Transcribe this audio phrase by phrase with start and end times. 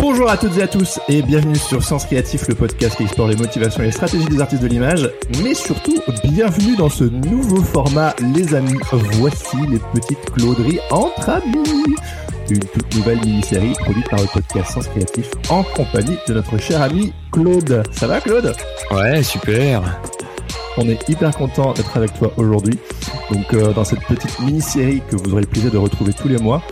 [0.00, 3.28] Bonjour à toutes et à tous et bienvenue sur Sens Créatif, le podcast qui explore
[3.28, 5.10] les motivations et les stratégies des artistes de l'image,
[5.42, 8.78] mais surtout bienvenue dans ce nouveau format les amis.
[8.92, 11.96] Voici les petites clauderies entre amis.
[12.48, 16.80] Une toute nouvelle mini-série produite par le podcast Sens Créatif en compagnie de notre cher
[16.80, 17.82] ami Claude.
[17.92, 18.54] Ça va Claude?
[18.90, 19.82] Ouais, super.
[20.76, 22.78] On est hyper content d'être avec toi aujourd'hui.
[23.32, 26.38] Donc euh, dans cette petite mini-série que vous aurez le plaisir de retrouver tous les
[26.38, 26.62] mois,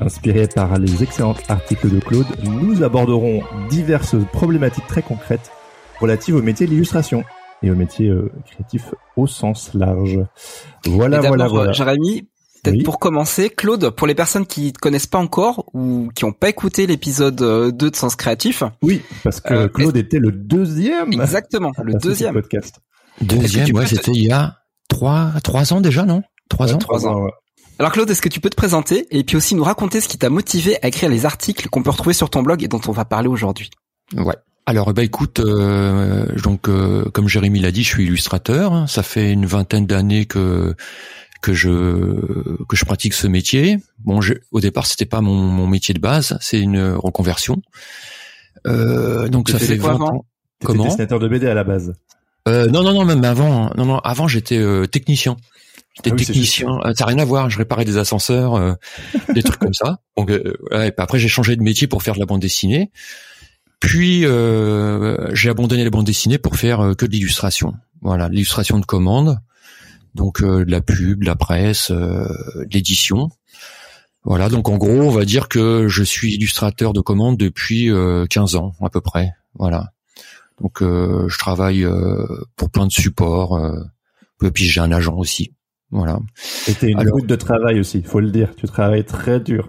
[0.00, 5.50] inspirée par les excellents articles de Claude, nous aborderons diverses problématiques très concrètes
[6.00, 7.24] relatives au métier de l'illustration
[7.62, 10.20] et au métier euh, créatif au sens large.
[10.86, 11.72] Voilà, voilà, voilà.
[11.72, 12.22] Jérémy,
[12.62, 12.82] peut-être Oui.
[12.84, 16.48] pour commencer, Claude, pour les personnes qui ne connaissent pas encore ou qui n'ont pas
[16.48, 21.12] écouté l'épisode euh, 2 de Sens Créatif, Oui, parce que Euh, Claude était le deuxième.
[21.12, 22.32] exactement, le deuxième.
[22.32, 22.80] podcast.
[23.20, 26.22] Deuxième, ouais, te- c'était il y a trois, trois ans déjà, non?
[26.48, 26.78] Trois ans?
[26.78, 27.22] trois ans.
[27.24, 27.30] ouais.
[27.78, 30.18] Alors Claude, est-ce que tu peux te présenter et puis aussi nous raconter ce qui
[30.18, 32.92] t'a motivé à écrire les articles qu'on peut retrouver sur ton blog et dont on
[32.92, 33.70] va parler aujourd'hui?
[34.16, 34.34] Ouais.
[34.66, 38.72] Alors, bah écoute, euh, donc euh, comme Jérémy l'a dit, je suis illustrateur.
[38.74, 38.86] hein.
[38.86, 40.74] Ça fait une vingtaine d'années que
[41.40, 41.70] que je
[42.68, 43.78] que je pratique ce métier.
[44.04, 47.62] Bon, je, au départ, c'était pas mon, mon métier de base, c'est une reconversion.
[48.66, 50.06] Euh, donc ça fait quoi 20 avant?
[50.18, 50.24] ans.
[50.64, 50.84] Comment?
[50.84, 51.94] dessinateur de BD à la base.
[52.50, 53.66] Euh, non, non, non, même avant.
[53.66, 53.72] hein.
[53.76, 55.36] Non, non, avant j'étais euh, technicien.
[55.94, 56.68] J'étais Ah oui, technicien.
[56.84, 57.48] euh, Ça n'a rien à voir.
[57.50, 58.72] Je réparais des ascenseurs, euh,
[59.34, 59.98] des trucs comme ça.
[60.16, 62.40] Donc, euh, voilà, et puis après j'ai changé de métier pour faire de la bande
[62.40, 62.90] dessinée.
[63.80, 67.74] Puis euh, j'ai abandonné la bande dessinée pour faire euh, que de l'illustration.
[68.02, 69.38] Voilà, l'illustration de commande.
[70.14, 72.26] Donc euh, de la pub, de la presse, euh,
[72.56, 73.30] de l'édition.
[74.24, 78.26] Voilà, donc en gros, on va dire que je suis illustrateur de commande depuis euh,
[78.28, 79.30] 15 ans à peu près.
[79.54, 79.92] Voilà.
[80.60, 82.26] Donc euh, je travaille euh,
[82.56, 83.56] pour plein de supports.
[83.56, 83.72] Euh,
[84.42, 85.54] et puis j'ai un agent aussi.
[85.90, 86.18] Voilà.
[86.36, 88.54] C'était une Alors- route de travail aussi, faut le dire.
[88.56, 89.68] Tu travailles très dur.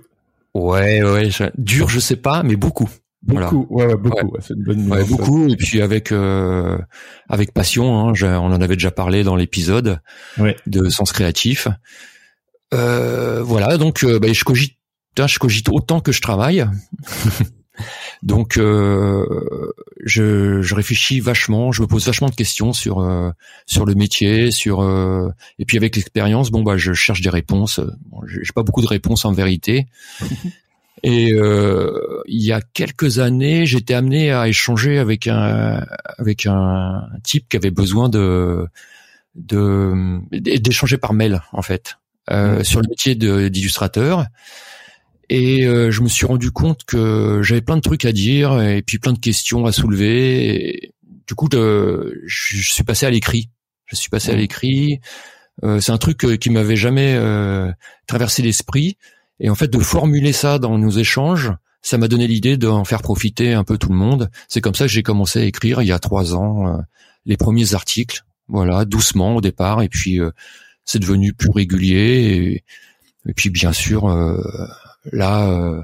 [0.54, 1.30] Ouais, ouais.
[1.30, 2.90] je- dur, je sais pas, mais beaucoup.
[3.28, 3.50] Voilà.
[3.52, 4.28] Beaucoup, ouais, ouais, beaucoup.
[4.32, 5.48] Ouais, C'est une bonne Ouais, beaucoup.
[5.48, 6.78] Et puis avec euh,
[7.30, 8.10] avec passion.
[8.10, 10.00] Hein, on en avait déjà parlé dans l'épisode
[10.40, 10.56] Ouais.
[10.68, 11.68] de Sens Créatif.
[12.74, 13.78] Euh, voilà.
[13.78, 14.78] Donc euh, bah, je cogite.
[15.18, 16.66] Je cogite autant que je travaille.
[18.24, 19.26] donc euh,
[20.04, 21.72] je, je réfléchis vachement.
[21.72, 23.32] Je me pose vachement de questions sur euh,
[23.66, 27.80] sur le métier, sur euh, et puis avec l'expérience, bon bah je cherche des réponses.
[28.10, 29.88] Bon, j'ai pas beaucoup de réponses en vérité.
[31.04, 35.84] Et euh, il y a quelques années, j'étais amené à échanger avec un
[36.20, 38.68] avec un type qui avait besoin de
[39.36, 41.98] de d'échanger par mail en fait
[42.30, 42.64] euh, Mhm.
[42.64, 44.26] sur le métier de- d'illustrateur.
[45.34, 48.82] Et euh, je me suis rendu compte que j'avais plein de trucs à dire et
[48.82, 50.56] puis plein de questions à soulever.
[50.84, 50.94] Et
[51.26, 53.50] du coup, je, je suis passé à l'écrit.
[53.86, 54.40] Je suis passé à Mhm.
[54.42, 55.00] l'écrit.
[55.64, 57.72] Euh, c'est un truc euh, qui m'avait jamais euh,
[58.08, 58.98] traversé l'esprit.
[59.40, 63.02] Et en fait, de formuler ça dans nos échanges, ça m'a donné l'idée d'en faire
[63.02, 64.30] profiter un peu tout le monde.
[64.50, 66.78] C'est comme ça que j'ai commencé à écrire il y a trois ans euh,
[67.26, 68.22] les premiers articles.
[68.50, 70.32] Voilà, doucement au départ, et puis euh,
[70.84, 72.64] c'est devenu plus régulier.
[73.26, 74.38] Et, et puis bien sûr, euh,
[75.12, 75.82] là, euh,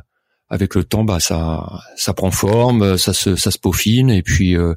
[0.49, 4.55] avec le temps, bah ça, ça prend forme, ça se, ça se peaufine, et puis
[4.55, 4.73] euh,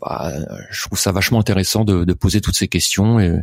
[0.00, 0.32] bah,
[0.70, 3.34] je trouve ça vachement intéressant de, de poser toutes ces questions et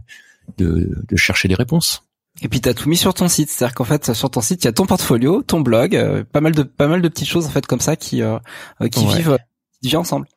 [0.57, 2.03] de, de chercher des réponses.
[2.41, 4.65] Et puis t'as tout mis sur ton site, c'est-à-dire qu'en fait sur ton site il
[4.65, 7.45] y a ton portfolio, ton blog, euh, pas mal de pas mal de petites choses
[7.45, 8.37] en fait comme ça qui euh,
[8.81, 9.15] euh, qui Ouais.
[9.15, 9.37] vivent
[9.81, 10.27] qui vivent ensemble.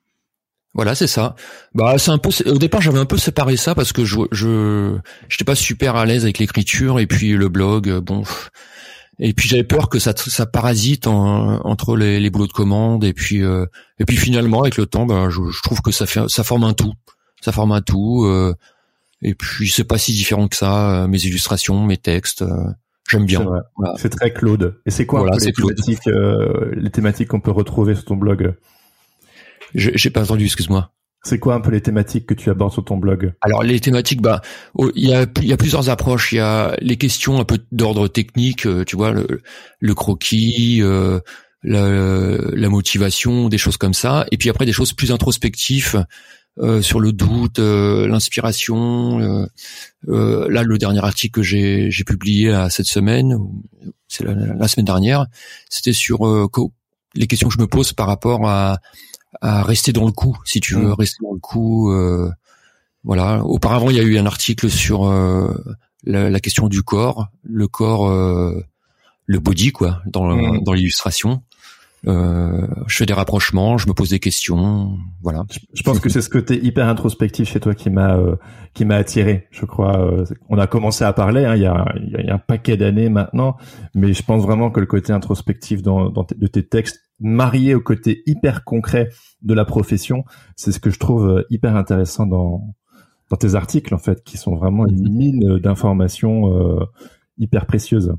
[0.74, 1.34] Voilà, c'est ça.
[1.74, 2.30] Bah, c'est un peu.
[2.46, 4.96] Au départ, j'avais un peu séparé ça parce que je, je,
[5.28, 7.90] j'étais pas super à l'aise avec l'écriture et puis le blog.
[7.98, 8.22] Bon,
[9.20, 13.04] et puis j'avais peur que ça, ça parasite en- entre les, les boulots de commande
[13.04, 13.66] et puis, euh,
[13.98, 16.64] et puis finalement, avec le temps, bah, je, je trouve que ça fait, ça forme
[16.64, 16.92] un tout.
[17.40, 18.24] Ça forme un tout.
[18.24, 18.54] euh,
[19.22, 21.02] et puis c'est pas si différent que ça.
[21.04, 22.48] euh, mes illustrations, mes textes, euh,
[23.10, 23.40] j'aime bien.
[23.40, 23.44] C'est.
[23.76, 23.94] Voilà.
[24.10, 24.80] Très Claude.
[24.86, 28.54] Et c'est quoi Voilà, les thématiques, euh, les thématiques qu'on peut retrouver sur ton blog?
[29.74, 30.90] J'ai pas entendu, excuse-moi.
[31.24, 33.34] C'est quoi un peu les thématiques que tu abordes sur ton blog?
[33.40, 34.40] Alors les thématiques, bah,
[34.94, 35.12] il y
[35.52, 36.32] a plusieurs approches.
[36.32, 41.20] Il y a les questions un peu d'ordre technique, euh, tu vois, le, croquis, euh,
[41.64, 44.26] la, motivation, des choses comme ça.
[44.30, 46.04] Et puis après des choses plus introspectives
[46.60, 49.48] euh, sur le doute, l'inspiration.
[50.06, 53.38] Là, le dernier article que j'ai, publié cette semaine,
[54.06, 55.26] c'est la, semaine dernière,
[55.68, 56.48] c'était sur
[57.14, 58.78] les questions que je me pose par rapport à,
[59.40, 60.92] à rester dans le coup, si tu veux, mmh.
[60.92, 61.92] rester dans le coup.
[63.04, 63.44] voilà.
[63.44, 65.10] Auparavant, il y a eu un article sur
[66.04, 70.64] la, la, question du corps, le corps, le body, quoi, dans, mmh.
[70.64, 71.42] dans l'illustration.
[72.06, 75.44] Euh, je fais des rapprochements, je me pose des questions, voilà.
[75.74, 78.36] Je pense que c'est ce côté hyper introspectif chez toi qui m'a euh,
[78.74, 79.48] qui m'a attiré.
[79.50, 80.00] Je crois.
[80.00, 82.76] Euh, on a commencé à parler hein, il, y a, il y a un paquet
[82.76, 83.56] d'années maintenant,
[83.94, 87.80] mais je pense vraiment que le côté introspectif dans, dans de tes textes, marié au
[87.80, 89.08] côté hyper concret
[89.42, 90.24] de la profession,
[90.54, 92.74] c'est ce que je trouve euh, hyper intéressant dans
[93.28, 95.16] dans tes articles en fait, qui sont vraiment une mm-hmm.
[95.16, 96.78] mine d'informations
[97.36, 98.14] hyper précieuses.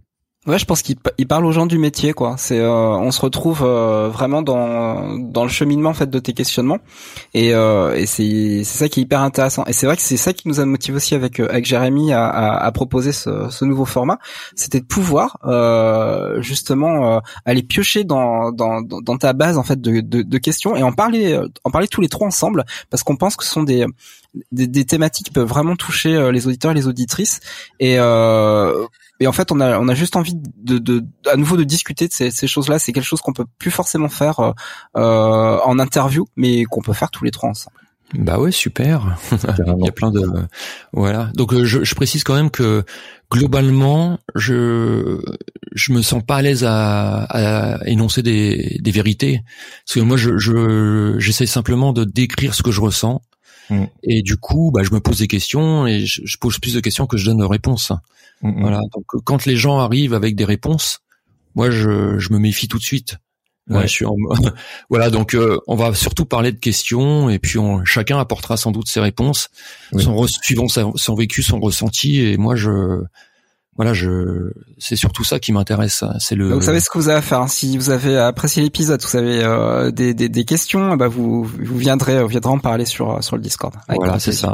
[0.47, 0.95] Ouais, je pense qu'il
[1.27, 2.35] parle aux gens du métier, quoi.
[2.37, 6.31] C'est, euh, on se retrouve euh, vraiment dans dans le cheminement en fait de tes
[6.31, 6.79] questionnements,
[7.33, 9.65] et, euh, et c'est c'est ça qui est hyper intéressant.
[9.65, 12.25] Et c'est vrai que c'est ça qui nous a motivé aussi avec avec Jérémy à,
[12.25, 14.17] à, à proposer ce, ce nouveau format,
[14.55, 15.37] c'était de pouvoir
[16.41, 20.83] justement aller piocher dans, dans dans ta base en fait de, de, de questions et
[20.83, 23.85] en parler en parler tous les trois ensemble, parce qu'on pense que ce sont des
[24.53, 27.39] des, des, thématiques qui peuvent vraiment toucher les auditeurs et les auditrices
[27.79, 28.85] et euh,
[29.19, 32.07] et en fait, on a, on a juste envie de, de, à nouveau de discuter
[32.07, 32.79] de ces, ces choses-là.
[32.79, 34.51] C'est quelque chose qu'on peut plus forcément faire euh,
[34.97, 37.75] euh, en interview, mais qu'on peut faire tous les trois ensemble.
[38.15, 39.17] Bah ouais, super.
[39.31, 40.25] Il y a plein de
[40.93, 41.29] voilà.
[41.35, 42.83] Donc euh, je, je, précise quand même que
[43.29, 45.21] globalement, je
[45.73, 49.43] je me sens pas à l'aise à, à, énoncer des, des vérités
[49.85, 53.21] parce que moi je j'essaie simplement de décrire ce que je ressens
[53.69, 53.85] mm.
[54.03, 56.79] et du coup bah je me pose des questions et je, je pose plus de
[56.79, 57.91] questions que je donne de réponses.
[58.41, 58.61] Mm, mm.
[58.61, 58.81] Voilà.
[58.93, 61.01] Donc quand les gens arrivent avec des réponses,
[61.55, 63.17] moi je, je me méfie tout de suite.
[63.69, 63.83] Ouais.
[63.83, 64.15] je suis en...
[64.89, 68.71] voilà, donc euh, on va surtout parler de questions et puis on, chacun apportera sans
[68.71, 69.49] doute ses réponses,
[69.95, 72.19] son suivant son vécu, son ressenti.
[72.19, 73.03] Et moi, je
[73.75, 76.03] voilà, je c'est surtout ça qui m'intéresse.
[76.19, 76.49] C'est le.
[76.49, 77.41] Donc, vous savez ce que vous avez à faire.
[77.41, 77.47] Hein.
[77.47, 81.77] Si vous avez apprécié l'épisode, vous avez euh, des, des, des, questions, bah vous vous
[81.77, 83.73] viendrez, vous viendrez en parler sur sur le Discord.
[83.87, 84.53] Voilà, c'est ça.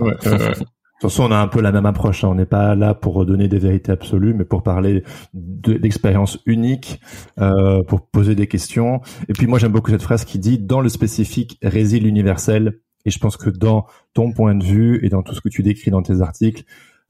[0.96, 2.24] De toute façon, on a un peu la même approche.
[2.24, 2.30] Hein.
[2.30, 5.04] On n'est pas là pour redonner des vérités absolues, mais pour parler
[5.34, 7.02] d'expériences uniques,
[7.38, 9.02] euh, pour poser des questions.
[9.28, 12.80] Et puis moi, j'aime beaucoup cette phrase qui dit «Dans le spécifique réside l'universel».
[13.06, 15.64] Et je pense que dans ton point de vue et dans tout ce que tu
[15.64, 16.64] décris dans tes articles,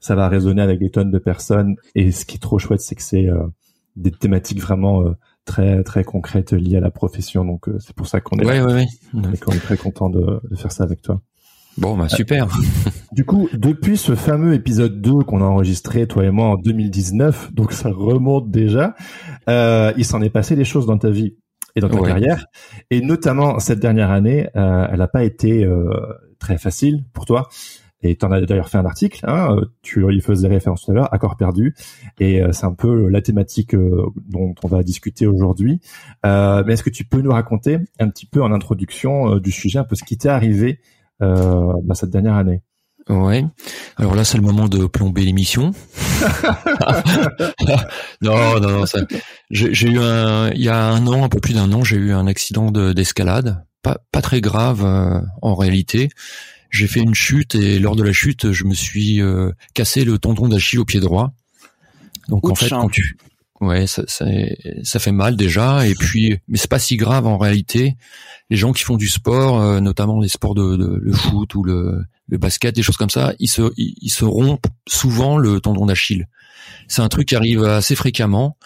[0.06, 1.76] ça va résonner avec des tonnes de personnes.
[1.94, 3.46] Et ce qui est trop chouette, c'est que c'est euh,
[3.96, 5.12] des thématiques vraiment euh,
[5.44, 7.44] très très concrètes liées à la profession.
[7.44, 10.72] Donc euh, c'est pour ça qu'on est, ouais, ouais, est très content de, de faire
[10.72, 11.20] ça avec toi.
[11.78, 12.48] Bon, bah super.
[13.12, 17.52] Du coup, depuis ce fameux épisode 2 qu'on a enregistré, toi et moi, en 2019,
[17.52, 18.94] donc ça remonte déjà,
[19.48, 21.36] euh, il s'en est passé des choses dans ta vie
[21.74, 22.46] et dans ta carrière.
[22.90, 25.90] Et notamment, cette dernière année, euh, elle n'a pas été euh,
[26.38, 27.48] très facile pour toi.
[28.10, 30.94] Et tu en as d'ailleurs fait un article, hein, tu y faisais référence tout à
[30.94, 31.74] l'heure, Accord perdu.
[32.18, 35.80] Et euh, c'est un peu la thématique euh, dont on va discuter aujourd'hui.
[36.24, 39.78] Euh, mais est-ce que tu peux nous raconter un petit peu en introduction du sujet,
[39.78, 40.80] un peu ce qui t'est arrivé
[41.22, 42.62] euh, bah, cette dernière année?
[43.08, 43.44] Ouais.
[43.96, 45.70] Alors là, c'est le moment de plomber l'émission.
[48.20, 48.84] non, non, non.
[49.50, 52.12] J'ai eu un, il y a un an, un peu plus d'un an, j'ai eu
[52.12, 56.08] un accident d'escalade, pas pas très grave euh, en réalité.
[56.76, 60.18] J'ai fait une chute et lors de la chute, je me suis euh, cassé le
[60.18, 61.32] tendon d'Achille au pied droit.
[62.28, 63.16] Donc en fait, quand tu,
[63.60, 64.26] Ouais, ça, ça,
[64.82, 67.96] ça, fait mal déjà, et puis, mais c'est pas si grave en réalité.
[68.50, 71.64] Les gens qui font du sport, euh, notamment les sports de, de, le foot ou
[71.64, 75.86] le, le, basket, des choses comme ça, ils se, ils, se rompent souvent le tendon
[75.86, 76.28] d'Achille.
[76.86, 78.58] C'est un truc qui arrive assez fréquemment,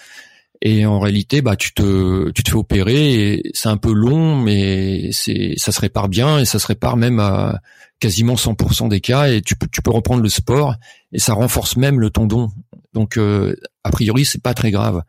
[0.62, 4.36] et en réalité, bah, tu te, tu te fais opérer, et c'est un peu long,
[4.36, 7.60] mais c'est, ça se répare bien, et ça se répare même à
[7.98, 10.74] quasiment 100% des cas, et tu peux, tu peux reprendre le sport,
[11.12, 12.50] et ça renforce même le tendon.
[12.92, 15.02] Donc euh, a priori c'est pas très grave.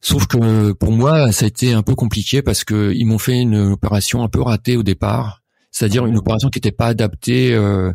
[0.00, 3.40] Sauf que pour moi ça a été un peu compliqué parce que ils m'ont fait
[3.40, 7.92] une opération un peu ratée au départ, c'est-à-dire une opération qui n'était pas adaptée euh,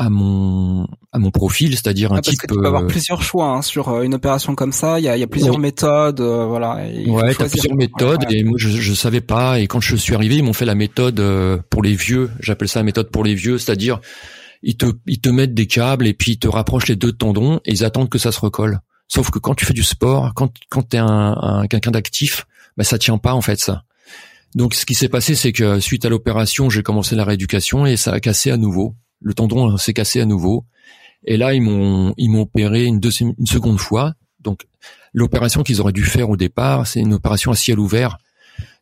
[0.00, 2.38] à mon à mon profil, c'est-à-dire un ah, type.
[2.38, 4.98] Parce que tu peux avoir euh, plusieurs choix hein, sur une opération comme ça.
[4.98, 6.76] Il y a, il y a plusieurs méthodes, voilà.
[7.06, 9.60] ouais, t'as plusieurs méthodes et moi je, je savais pas.
[9.60, 11.22] Et quand je suis arrivé, ils m'ont fait la méthode
[11.68, 12.30] pour les vieux.
[12.40, 14.00] J'appelle ça la méthode pour les vieux, c'est-à-dire
[14.62, 17.60] ils te, ils te mettent des câbles et puis ils te rapprochent les deux tendons
[17.64, 18.80] et ils attendent que ça se recolle.
[19.08, 22.84] Sauf que quand tu fais du sport, quand, quand t'es un, un quelqu'un d'actif, bah,
[22.84, 23.84] ça tient pas en fait ça.
[24.54, 27.96] Donc ce qui s'est passé, c'est que suite à l'opération, j'ai commencé la rééducation et
[27.96, 28.94] ça a cassé à nouveau.
[29.20, 30.64] Le tendon s'est cassé à nouveau.
[31.24, 34.14] Et là, ils m'ont ils m'ont opéré une, deuxième, une seconde fois.
[34.40, 34.66] Donc
[35.12, 38.16] l'opération qu'ils auraient dû faire au départ, c'est une opération à ciel ouvert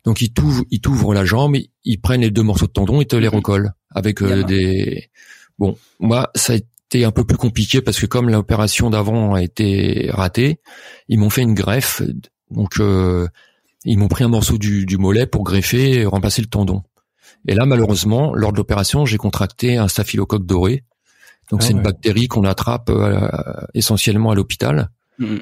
[0.04, 3.06] Donc ils t'ouvrent, ils t'ouvrent la jambe, ils prennent les deux morceaux de tendon, ils
[3.06, 3.34] te les Mhm.
[3.34, 5.10] recollent avec euh, des.
[5.58, 9.42] Bon, moi ça a été un peu plus compliqué parce que comme l'opération d'avant a
[9.42, 10.60] été ratée,
[11.08, 12.02] ils m'ont fait une greffe.
[12.50, 13.26] Donc euh,
[13.84, 16.82] ils m'ont pris un morceau du, du mollet pour greffer et remplacer le tendon.
[17.46, 20.84] Et là malheureusement, lors de l'opération, j'ai contracté un staphylocoque doré.
[21.50, 23.28] Donc Ah c'est une bactérie qu'on attrape euh,
[23.74, 25.38] essentiellement à l'hôpital Mhm.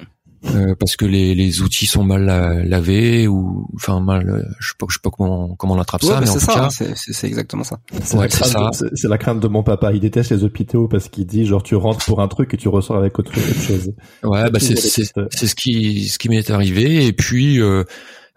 [0.54, 4.68] euh, parce que les, les outils sont mal euh, lavés ou enfin mal euh, je
[4.68, 6.38] sais pas je sais pas comment comment on attrape Ouais, ça bah, mais en c'est
[6.38, 7.78] tout ça, cas c'est c'est- c'est exactement ça.
[8.04, 8.70] C'est Ouais, la,
[9.08, 9.92] la crainte de mon papa.
[9.92, 12.68] Il déteste les hôpitaux parce qu'il dit genre tu rentres pour un truc et tu
[12.68, 13.92] ressors avec autre, autre chose.
[14.22, 17.82] ouais bah c'est c'est ce qui ce qui m'est arrivé et puis euh,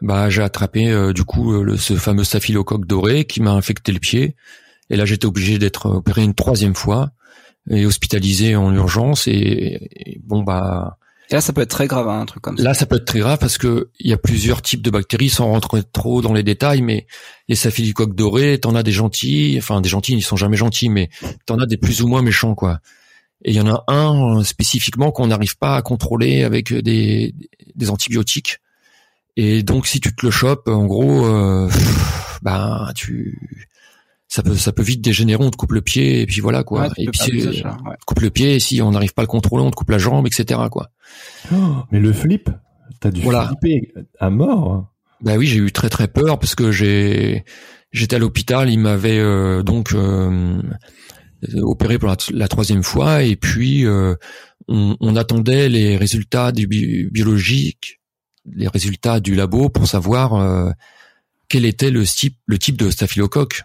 [0.01, 3.91] bah j'ai attrapé euh, du coup euh, le, ce fameux staphylocoque doré qui m'a infecté
[3.91, 4.36] le pied
[4.89, 7.12] et là j'étais obligé d'être opéré une troisième fois
[7.70, 10.98] et hospitalisé en urgence et, et bon bah
[11.29, 12.63] Et là, ça peut être très grave, hein, un truc comme ça.
[12.63, 15.29] Là, ça peut être très grave parce que il y a plusieurs types de bactéries,
[15.29, 17.06] sans rentrer trop dans les détails, mais
[17.48, 21.10] les staphylocoques dorés, t'en as des gentils, enfin des gentils, ils sont jamais gentils, mais
[21.46, 22.79] t'en as des plus ou moins méchants, quoi.
[23.44, 27.36] Et il y en a un euh, spécifiquement qu'on n'arrive pas à contrôler avec des,
[27.75, 28.60] des antibiotiques.
[29.41, 31.69] Et donc, si tu te le chopes, en gros, euh,
[32.41, 33.38] ben tu,
[34.27, 35.41] ça peut, ça peut vite dégénérer.
[35.43, 36.81] On te coupe le pied et puis voilà, quoi.
[36.81, 37.63] Ouais, tu et puis ouais.
[37.65, 38.55] on te coupe le pied.
[38.55, 40.89] Et si on n'arrive pas à le contrôler, on te coupe la jambe, etc., quoi.
[41.53, 41.55] Oh,
[41.91, 42.50] mais le flip,
[43.00, 43.48] t'as dû Voilà.
[43.48, 44.91] flipper à mort.
[45.22, 47.43] Bah oui, j'ai eu très très peur parce que j'ai
[47.91, 50.62] j'étais à l'hôpital, il m'avait euh, donc euh,
[51.62, 54.15] opéré pour la, la troisième fois et puis euh,
[54.67, 57.99] on, on attendait les résultats du bi- biologique,
[58.46, 60.72] les résultats du labo pour savoir euh,
[61.48, 63.63] quel était le type le type de staphylocoque.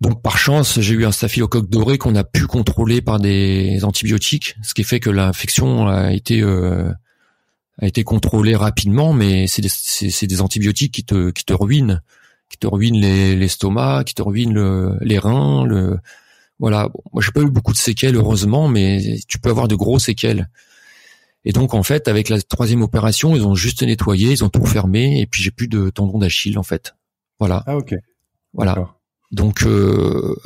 [0.00, 4.56] Donc par chance, j'ai eu un staphylocoque doré qu'on a pu contrôler par des antibiotiques,
[4.62, 6.90] ce qui fait que l'infection a été euh,
[7.78, 12.02] a été contrôlée rapidement, mais c'est des, des antibiotiques qui te qui te ruinent,
[12.50, 15.98] qui te ruinent les l'estomac, qui te ruinent le, les reins, le
[16.58, 16.88] voilà.
[17.12, 20.48] Moi j'ai pas eu beaucoup de séquelles heureusement, mais tu peux avoir de gros séquelles.
[21.44, 24.64] Et donc en fait, avec la troisième opération, ils ont juste nettoyé, ils ont tout
[24.64, 26.94] fermé, et puis j'ai plus de tendon d'Achille en fait.
[27.38, 27.94] Voilà, Ah ok.
[28.52, 28.94] voilà.
[29.32, 30.36] Donc, euh,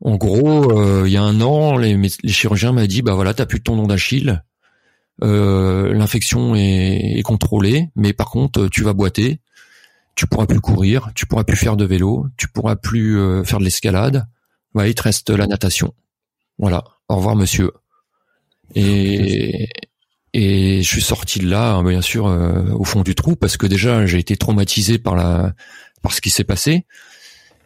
[0.00, 3.32] en gros, euh, il y a un an, les, les chirurgiens m'ont dit, bah voilà,
[3.34, 4.42] t'as plus de tendon d'Achille,
[5.22, 9.40] euh, l'infection est, est contrôlée, mais par contre, tu vas boiter,
[10.16, 13.58] tu pourras plus courir, tu pourras plus faire de vélo, tu pourras plus euh, faire
[13.58, 14.26] de l'escalade.
[14.74, 15.94] Ouais, il te reste la natation.
[16.58, 16.84] Voilà.
[17.08, 17.72] Au revoir, monsieur.
[18.74, 19.68] Et
[20.36, 23.68] et je suis sorti de là, bien sûr, euh, au fond du trou, parce que
[23.68, 25.54] déjà j'ai été traumatisé par la
[26.02, 26.86] par ce qui s'est passé.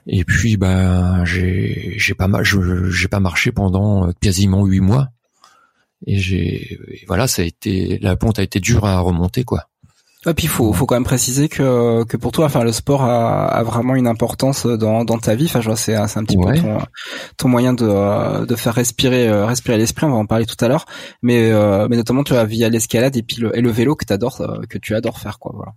[0.06, 5.08] Et puis ben j'ai j'ai pas mal j'ai pas marché pendant euh, quasiment huit mois.
[6.06, 9.70] Et j'ai voilà ça a été la pente a été dure à remonter quoi.
[10.26, 13.04] Et puis il faut, faut quand même préciser que, que pour toi, enfin le sport
[13.04, 15.44] a, a vraiment une importance dans, dans ta vie.
[15.46, 16.54] Enfin, je vois, c'est, c'est un petit Ouais.
[16.54, 16.78] peu ton,
[17.36, 20.06] ton moyen de, de faire respirer, euh, respirer l'esprit.
[20.06, 20.86] On va en parler tout à l'heure,
[21.22, 24.04] mais, euh, mais notamment tu as via l'escalade et puis le, et le vélo que
[24.04, 25.52] t'adores, euh, que tu adores faire, quoi.
[25.54, 25.72] Voilà.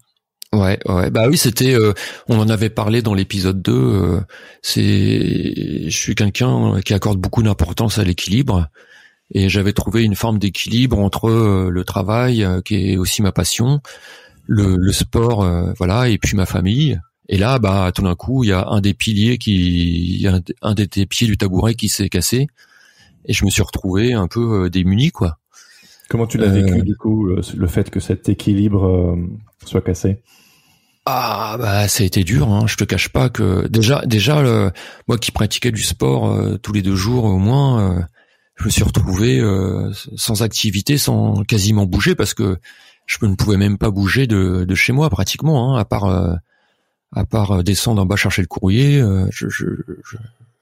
[0.54, 1.10] Ouais, ouais.
[1.12, 1.74] Bah oui, c'était.
[1.74, 1.94] euh,
[2.28, 3.72] on en avait parlé dans l'épisode 2.
[3.72, 4.20] euh,
[4.62, 5.90] c'est.
[5.90, 8.68] Je suis quelqu'un qui accorde beaucoup d'importance à l'équilibre,
[9.34, 13.80] et j'avais trouvé une forme d'équilibre entre euh, le travail, qui est aussi ma passion,
[14.52, 17.00] le, le sport, euh, voilà, et puis ma famille.
[17.30, 20.28] Et là, bah, tout d'un coup, il y a un des piliers qui, il y
[20.28, 22.48] a un, un des des pieds du tabouret qui s'est cassé,
[23.26, 25.38] et je me suis retrouvé un peu euh, démuni, quoi.
[26.10, 29.16] Comment tu l'as Euh, vécu du coup le, le fait que cet équilibre euh,
[29.66, 30.22] soit cassé?
[31.06, 32.68] Ah bah ça a été dur, hein.
[32.68, 34.72] je te cache pas que déjà déjà le-
[35.08, 38.02] moi qui pratiquais du sport euh, tous les deux jours au moins, euh,
[38.56, 42.58] je me suis retrouvé euh, sans activité, sans quasiment bouger parce que
[43.20, 46.34] je ne pouvais même pas bouger de, de chez moi pratiquement, hein, à part euh,
[47.14, 49.48] à part euh, descendre en bas chercher le courrier, euh, je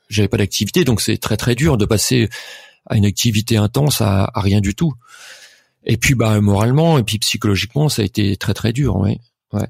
[0.09, 2.29] j'avais pas d'activité donc c'est très très dur de passer
[2.87, 4.93] à une activité intense à, rien du tout.
[5.83, 9.19] Et puis bah moralement et puis psychologiquement ça a été très très dur, ouais.
[9.53, 9.67] Ouais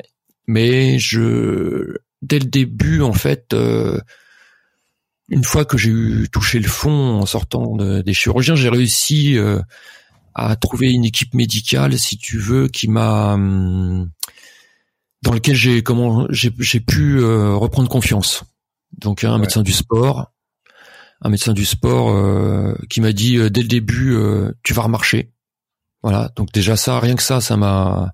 [0.48, 4.00] mais je dès le début en fait euh,
[5.29, 9.38] une fois que j'ai eu touché le fond en sortant de- des chirurgiens j'ai réussi
[9.38, 9.59] euh,
[10.36, 14.09] à trouver une équipe médicale si tu veux qui m'a hum,
[15.24, 18.43] dans lequel j'ai comment j'ai pu euh, reprendre confiance
[18.98, 19.39] donc un Ouais.
[19.39, 20.31] médecin du sport
[21.21, 24.83] un médecin du sport euh, qui m'a dit euh, dès le début euh, tu vas
[24.83, 25.31] remarcher
[26.03, 28.13] voilà donc déjà ça rien que ça ça m'a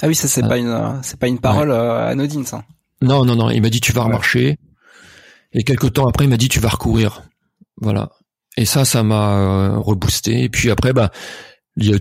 [0.00, 0.48] Ah oui, ça c'est Ah.
[0.48, 2.64] pas une, euh, c'est pas une parole euh, anodine, ça.
[3.02, 3.50] Non, non, non.
[3.50, 4.06] Il m'a dit tu vas Ouais.
[4.06, 4.56] remarcher.
[5.52, 7.22] Et quelques temps après, il m'a dit tu vas recourir.
[7.80, 8.10] Voilà.
[8.58, 10.42] Et ça, ça m'a euh, reboosté.
[10.42, 11.12] Et puis après, bah,
[11.76, 11.98] il y a-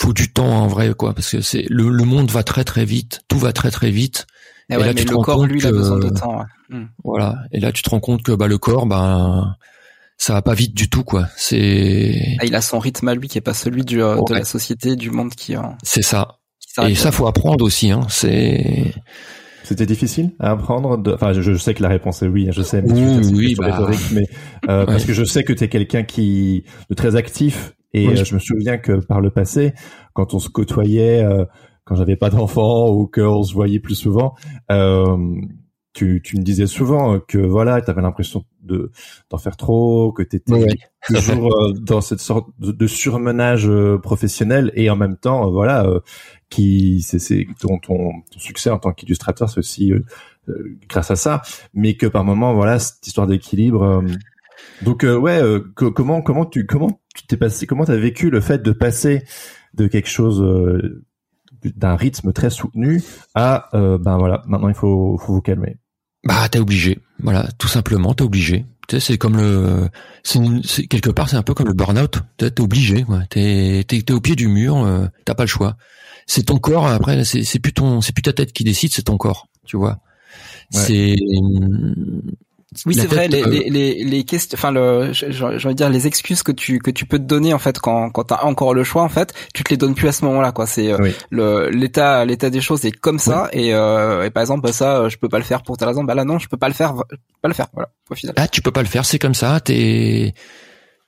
[0.00, 2.86] faut du temps en vrai, quoi, parce que c'est le, le monde va très très
[2.86, 4.26] vite, tout va très très vite.
[4.70, 6.44] Et, là, tu te rends compte lui, il a besoin de temps.
[6.70, 6.86] Hmm.
[7.04, 7.36] Voilà.
[7.52, 9.54] Et là, tu te rends compte que bah le corps, ben
[10.16, 11.28] ça va pas vite du tout, quoi.
[11.36, 12.36] C'est.
[12.38, 14.44] Ah, il a son rythme à lui qui est pas celui du, euh, de la
[14.44, 15.56] société, du monde qui.
[15.56, 16.38] Euh, c'est ça.
[16.86, 17.90] et ça, faut apprendre aussi.
[17.90, 18.06] Hein.
[18.08, 18.94] C'est.
[19.70, 20.98] C'était difficile à apprendre.
[20.98, 21.12] De...
[21.12, 22.48] Enfin, je, sais que la réponse est oui.
[22.48, 22.82] Hein, je sais.
[22.82, 23.88] Mais oui, bah...
[24.12, 24.26] mais
[24.68, 28.24] euh, parce que je sais que tu es quelqu'un qui de très actif et euh,
[28.24, 29.72] je me souviens que par le passé,
[30.12, 31.44] quand on se côtoyait, euh,
[31.84, 34.34] quand j'avais pas d'enfants ou qu'on se voyait plus souvent,
[34.72, 35.16] euh,
[35.92, 38.90] tu, tu me disais souvent que voilà, tu avais l'impression de
[39.30, 40.66] d'en faire trop, que tu étais
[41.06, 43.70] toujours euh, dans cette sorte de, surmenage
[44.02, 45.86] professionnel et en même temps, voilà,
[46.48, 49.92] qui c'est c'est ton, ton, ton succès en tant qu'illustrateur, c'est aussi
[50.88, 51.42] grâce à ça,
[51.74, 54.04] mais que par moment, voilà, cette histoire d'équilibre.
[54.82, 55.40] donc ouais,
[55.74, 59.24] comment comment tu comment tu t'es passé, comment t'as vécu le fait de passer
[59.74, 61.04] de quelque chose euh,
[61.64, 63.02] d'un rythme très soutenu
[63.34, 65.76] à euh, ben voilà, maintenant il faut, faut vous calmer.
[66.24, 68.66] Bah t'es obligé, voilà, tout simplement t'es obligé.
[68.88, 69.88] Tu sais, c'est comme le,
[70.22, 72.18] c'est quelque part c'est un peu comme le burn-out.
[72.36, 73.24] T'es obligé, ouais.
[73.30, 75.76] T'es t'es au pied du mur, euh, t'as pas le choix.
[76.26, 76.86] C'est ton corps.
[76.86, 79.48] Après, c'est c'est plus ton, c'est plus ta tête qui décide, c'est ton corps.
[79.64, 80.00] Tu vois.
[80.70, 81.16] C'est
[82.86, 83.26] oui, c'est vrai.
[83.26, 87.18] Les, les, les, les, questions, enfin, le, dire, les excuses que tu que tu peux
[87.18, 89.76] te donner en fait quand quand t'as encore le choix en fait, tu te les
[89.76, 90.66] donnes plus à ce moment-là, quoi.
[90.66, 94.62] C'est euh, le l'état l'état des choses est comme ça et, euh, et par exemple
[94.62, 96.04] bah, ça, je peux pas le faire pour ta raison.
[96.04, 96.94] Bah là non, je peux pas le faire,
[97.42, 97.66] pas le faire.
[97.72, 97.90] Voilà.
[98.08, 98.34] Au final.
[98.38, 99.58] Ah, tu peux pas le faire, c'est comme ça.
[99.58, 100.34] T'es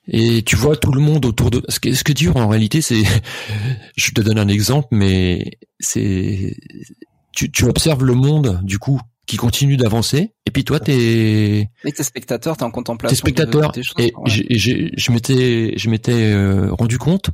[0.09, 2.81] et tu vois tout le monde autour de ce que ce que tu en réalité
[2.81, 3.05] c'est
[3.97, 6.57] je te donne un exemple mais c'est
[7.33, 10.35] tu, tu observes le monde du coup qui continue d'avancer.
[10.47, 11.69] Et puis toi, t'es.
[11.85, 13.15] Mais t'es spectateur, t'es en contemplation.
[13.15, 13.73] T'es spectateur.
[13.99, 17.31] et je m'étais, je m'étais euh, rendu compte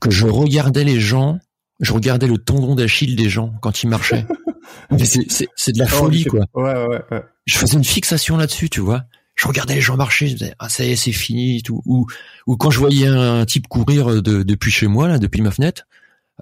[0.00, 1.38] que je regardais les gens,
[1.80, 4.26] je regardais le tendon d'Achille des gens quand ils marchaient.
[4.98, 6.46] c'est de la oh, folie, quoi.
[6.54, 7.22] Ouais, ouais, ouais.
[7.46, 9.04] Je faisais une fixation là-dessus, tu vois.
[9.34, 11.82] Je regardais les gens marcher, je disais, ah, ça y est, c'est fini, tout.
[11.86, 12.06] Ou,
[12.46, 15.86] ou quand je voyais un type courir de, depuis chez moi, là, depuis ma fenêtre,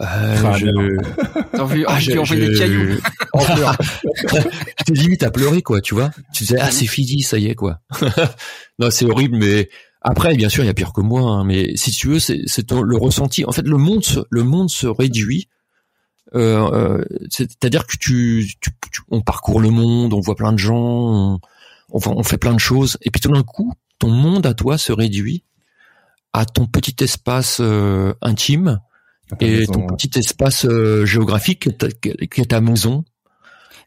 [0.01, 0.67] euh, je...
[1.53, 3.01] T'as vu, ah, envoyé des cailloux.
[4.79, 6.11] J'étais limite à pleurer, quoi, tu vois.
[6.33, 7.81] Tu disais, ah, c'est fini, ça y est, quoi.
[8.79, 9.69] non, c'est horrible, mais
[10.01, 12.43] après, bien sûr, il y a pire que moi, hein, mais si tu veux, c'est,
[12.71, 13.45] le ressenti.
[13.45, 15.49] En fait, le monde, se, le monde se réduit.
[16.35, 18.71] Euh, euh, c'est-à-dire que tu, tu,
[19.09, 21.41] on parcourt le monde, on voit plein de gens, on,
[21.91, 24.93] on, fait plein de choses, et puis tout d'un coup, ton monde à toi se
[24.93, 25.45] réduit
[26.35, 28.79] à ton petit espace euh, intime
[29.41, 31.69] et ton petit espace euh, géographique
[32.31, 33.05] qui est ta maison.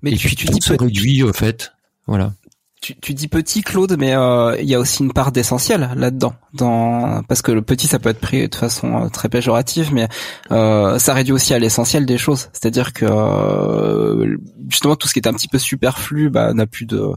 [0.01, 1.73] Mais et tu, puis tu tout dis se réduit au fait.
[2.07, 2.33] Voilà.
[2.81, 6.33] Tu, tu, dis petit Claude, mais euh, il y a aussi une part d'essentiel là-dedans,
[6.55, 10.07] dans parce que le petit ça peut être pris de façon euh, très péjorative, mais
[10.49, 12.49] euh, ça réduit aussi à l'essentiel des choses.
[12.53, 13.05] C'est-à-dire que
[14.67, 17.11] justement tout ce qui est un petit peu superflu bah, n'a plus de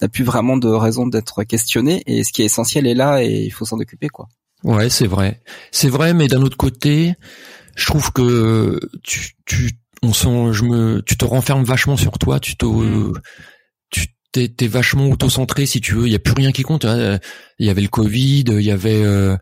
[0.00, 3.42] n'a plus vraiment de raison d'être questionné, et ce qui est essentiel est là et
[3.42, 4.28] il faut s'en occuper quoi.
[4.62, 5.40] Ouais, c'est vrai,
[5.72, 7.14] c'est vrai, mais d'un autre côté,
[7.78, 9.70] je trouve que tu, tu,
[10.02, 13.12] on sent, je me, tu te renfermes vachement sur toi, tu te, mm.
[13.90, 16.06] tu t'es, t'es vachement auto-centré si tu veux.
[16.06, 16.84] Il y a plus rien qui compte.
[16.84, 17.20] Hein.
[17.60, 19.36] Il y avait le Covid, il y avait, euh,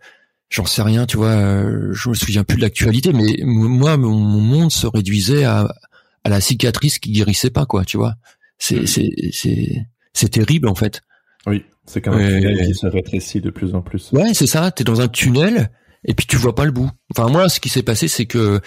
[0.50, 1.30] j'en sais rien, tu vois.
[1.30, 5.74] Euh, je me souviens plus de l'actualité, mais moi, mon, monde se réduisait à,
[6.22, 7.86] à la cicatrice qui guérissait pas, quoi.
[7.86, 8.16] Tu vois.
[8.58, 8.86] C'est, mm.
[8.86, 11.00] c'est, c'est, c'est terrible en fait.
[11.46, 14.12] Oui, c'est comme un tunnel qui se rétrécit de plus en plus.
[14.12, 14.70] Ouais, c'est ça.
[14.72, 15.70] T'es dans un tunnel
[16.06, 16.90] et puis tu vois pas le bout.
[17.10, 18.60] Enfin moi, ce qui s'est passé, c'est que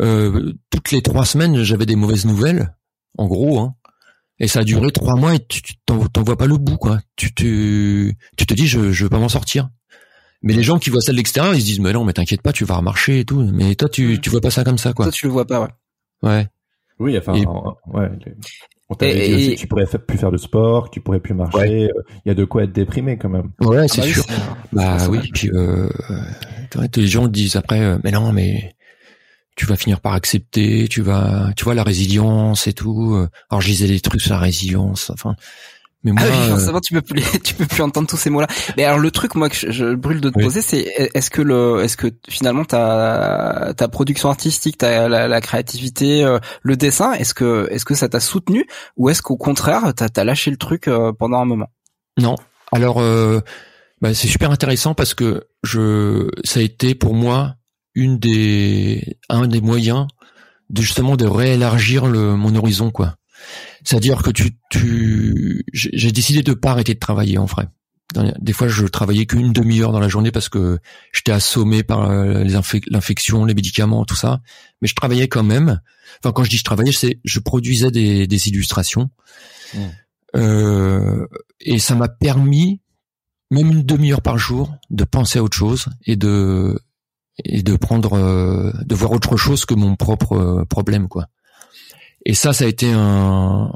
[0.00, 2.74] euh, toutes les trois semaines, j'avais des mauvaises nouvelles,
[3.18, 3.74] en gros, hein,
[4.38, 6.98] et ça a duré trois mois et tu t'en vois pas le bout, quoi.
[7.16, 9.68] Tu, tu, tu te dis, je, je veux pas m'en sortir.
[10.42, 12.42] Mais les gens qui voient ça de l'extérieur, ils se disent, mais non, mais t'inquiète
[12.42, 13.40] pas, tu vas remarcher et tout.
[13.52, 15.04] Mais toi, tu, tu vois pas ça comme ça, quoi.
[15.04, 15.68] Toi, tu le vois pas, ouais.
[16.22, 16.48] Ouais.
[16.98, 17.34] Oui, enfin,
[17.86, 18.10] ouais.
[18.88, 21.34] On t'avait dit aussi que tu pourrais plus faire de sport, que tu pourrais plus
[21.34, 21.84] marcher.
[21.84, 23.50] Euh, il y a de quoi être déprimé quand même.
[23.60, 24.24] Ouais, c'est ah bah sûr.
[24.72, 25.88] bah oui, puis euh,
[26.96, 28.74] les gens disent après, euh, mais non, mais
[29.54, 33.14] tu vas finir par accepter, tu vas, tu vois la résilience et tout.
[33.14, 33.28] Euh.
[33.50, 35.36] Alors je disais des trucs sur la résilience, enfin.
[36.04, 38.48] Mais moi, ah oui, forcément, tu peux plus, tu peux plus entendre tous ces mots-là.
[38.76, 41.82] Mais alors le truc, moi, que je, brûle de te poser, c'est est-ce que le,
[41.82, 47.34] est-ce que finalement ta ta production artistique, ta la, la créativité, euh, le dessin, est-ce
[47.34, 50.88] que est-ce que ça t'a soutenu ou est-ce qu'au contraire, t'as as lâché le truc
[50.88, 51.70] euh, pendant un moment?
[52.18, 52.36] Non.
[52.72, 53.40] Alors, euh,
[54.00, 57.54] bah, c'est super intéressant parce que je, ça a été pour moi
[57.94, 60.06] une des un des moyens
[60.70, 63.14] de justement de réélargir le mon horizon, quoi.
[63.84, 67.68] C'est-à-dire que tu, tu, j'ai décidé de pas arrêter de travailler en vrai.
[68.38, 70.78] des fois, je travaillais qu'une demi-heure dans la journée parce que
[71.12, 72.56] j'étais assommé par euh, les
[72.88, 74.40] l'infection, les médicaments, tout ça.
[74.80, 75.80] Mais je travaillais quand même.
[76.22, 79.10] Enfin, quand je dis je travaillais, c'est je produisais des, des illustrations.
[79.74, 79.78] Mmh.
[80.36, 81.26] Euh,
[81.60, 82.80] et ça m'a permis,
[83.50, 86.78] même une demi-heure par jour, de penser à autre chose et de
[87.44, 91.28] et de prendre, euh, de voir autre chose que mon propre euh, problème, quoi.
[92.24, 93.72] Et ça, ça a été un,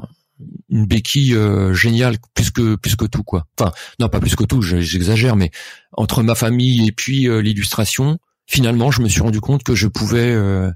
[0.69, 3.45] une béquille euh, géniale plus que plus que tout quoi.
[3.59, 5.51] Enfin non pas plus que tout, j'exagère, mais
[5.93, 9.87] entre ma famille et puis euh, l'illustration, finalement je me suis rendu compte que je
[9.87, 10.69] pouvais euh,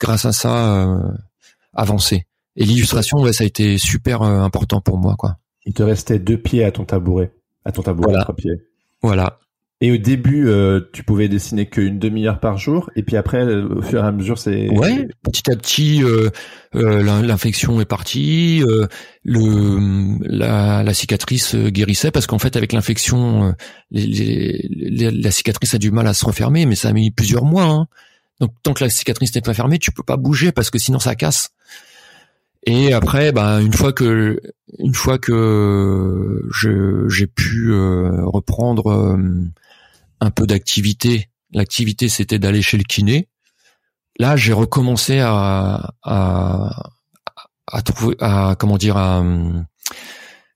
[0.00, 0.86] grâce à ça
[1.74, 2.26] avancer.
[2.56, 5.38] Et l'illustration ouais ça a été super important pour moi quoi.
[5.64, 7.32] Il te restait deux pieds à ton tabouret,
[7.64, 8.22] à ton tabouret voilà.
[8.22, 8.62] trois pieds.
[9.02, 9.38] Voilà.
[9.80, 13.80] Et au début, euh, tu pouvais dessiner qu'une demi-heure par jour, et puis après, au
[13.80, 15.06] fur et à mesure, c'est ouais.
[15.22, 16.30] Petit à petit, euh,
[16.74, 18.60] euh, l'infection est partie,
[19.24, 23.54] le la, la, cicatrice guérissait parce qu'en fait, avec l'infection,
[23.92, 27.66] la cicatrice a du mal à se refermer, mais ça a mis plusieurs mois.
[27.66, 27.86] Hein.
[28.40, 30.98] Donc, tant que la cicatrice n'est pas fermée, tu peux pas bouger parce que sinon
[30.98, 31.50] ça casse.
[32.64, 34.40] Et après, bah, une fois que
[34.80, 39.16] une fois que j'ai pu reprendre
[40.20, 41.30] un peu d'activité.
[41.52, 43.28] L'activité, c'était d'aller chez le kiné.
[44.18, 46.90] Là, j'ai recommencé à, à,
[47.66, 49.24] à trouver, à comment dire, à,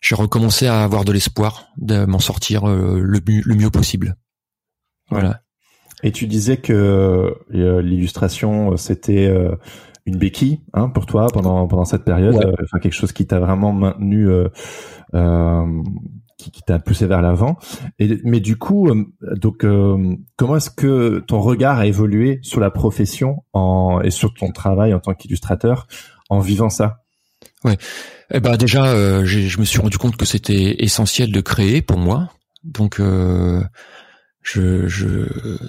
[0.00, 4.16] j'ai recommencé à avoir de l'espoir de m'en sortir euh, le, le mieux possible.
[5.10, 5.42] Voilà.
[6.02, 6.72] Et tu disais que
[7.54, 9.54] euh, l'illustration, c'était euh,
[10.04, 13.72] une béquille hein, pour toi pendant pendant cette période, enfin quelque chose qui t'a vraiment
[13.72, 14.48] maintenu euh,
[16.42, 17.56] qui, qui t'a poussé vers l'avant.
[18.24, 19.04] Mais du coup, euh,
[19.36, 24.34] donc euh, comment est-ce que ton regard a évolué sur la profession en, et sur
[24.34, 25.86] ton travail en tant qu'illustrateur
[26.28, 26.98] en vivant ça?
[27.64, 27.78] Ouais.
[28.30, 31.98] Eh ben déjà, euh, je me suis rendu compte que c'était essentiel de créer pour
[31.98, 32.30] moi.
[32.64, 33.62] Donc je,
[34.88, 35.26] je,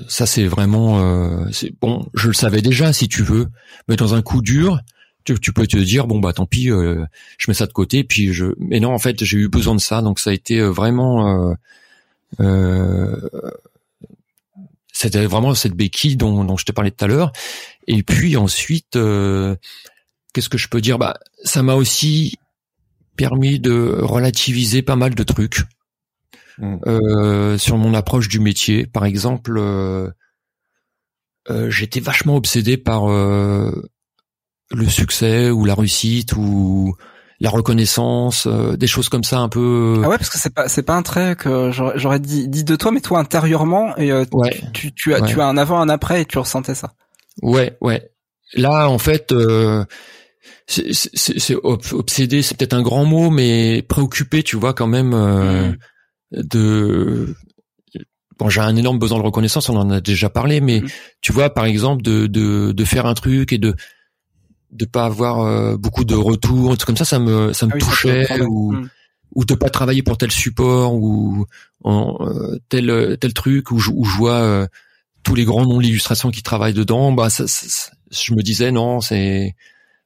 [0.07, 2.07] ça c'est vraiment, c'est bon.
[2.13, 3.47] Je le savais déjà, si tu veux,
[3.87, 4.79] mais dans un coup dur,
[5.23, 7.05] tu, tu, peux te dire bon bah tant pis, euh,
[7.37, 8.03] je mets ça de côté.
[8.03, 10.59] Puis je, mais non en fait j'ai eu besoin de ça, donc ça a été
[10.59, 11.53] euh, vraiment, euh,
[12.41, 13.29] euh,
[14.91, 17.31] c'était vraiment cette béquille dont, dont je t'ai parlé tout à l'heure.
[17.87, 20.97] Et puis ensuite, qu'est-ce que je peux dire?
[20.97, 22.37] Bah ça m'a aussi
[23.15, 25.61] permis de relativiser pas mal de trucs
[26.57, 27.57] mmh.
[27.57, 28.85] sur mon approche du métier.
[28.85, 29.59] Par exemple.
[31.67, 33.07] j'étais vachement obsédé par
[34.73, 36.95] le succès ou la réussite ou
[37.39, 40.01] la reconnaissance, euh, des choses comme ça un peu.
[40.03, 42.75] Ah ouais, parce que c'est pas c'est pas un trait que j'aurais dit, dit de
[42.75, 44.61] toi, mais toi intérieurement et euh, ouais.
[44.73, 46.93] tu, tu as tu as un avant un après et tu ressentais ça.
[47.41, 48.11] Ouais ouais.
[48.53, 49.31] Là en fait.
[49.31, 49.85] Euh,
[50.65, 55.75] c'est obsédé, c'est peut-être un grand mot, mais préoccupé, tu vois, quand même, euh, mmh.
[56.31, 57.35] de.
[58.39, 60.87] Bon, j'ai un énorme besoin de reconnaissance, on en a déjà parlé, mais mmh.
[61.21, 63.75] tu vois, par exemple, de, de, de faire un truc et de
[64.73, 68.41] de pas avoir euh, beaucoup de retours, comme ça, ça me ça me ah touchait
[68.41, 68.89] ou hmm.
[69.35, 71.45] ou de pas travailler pour tel support ou
[71.83, 74.67] en, euh, tel tel truc où je, où je vois euh,
[75.23, 77.45] tous les grands noms de l'illustration qui travaillent dedans, bah ça,
[78.11, 79.55] je me disais non, c'est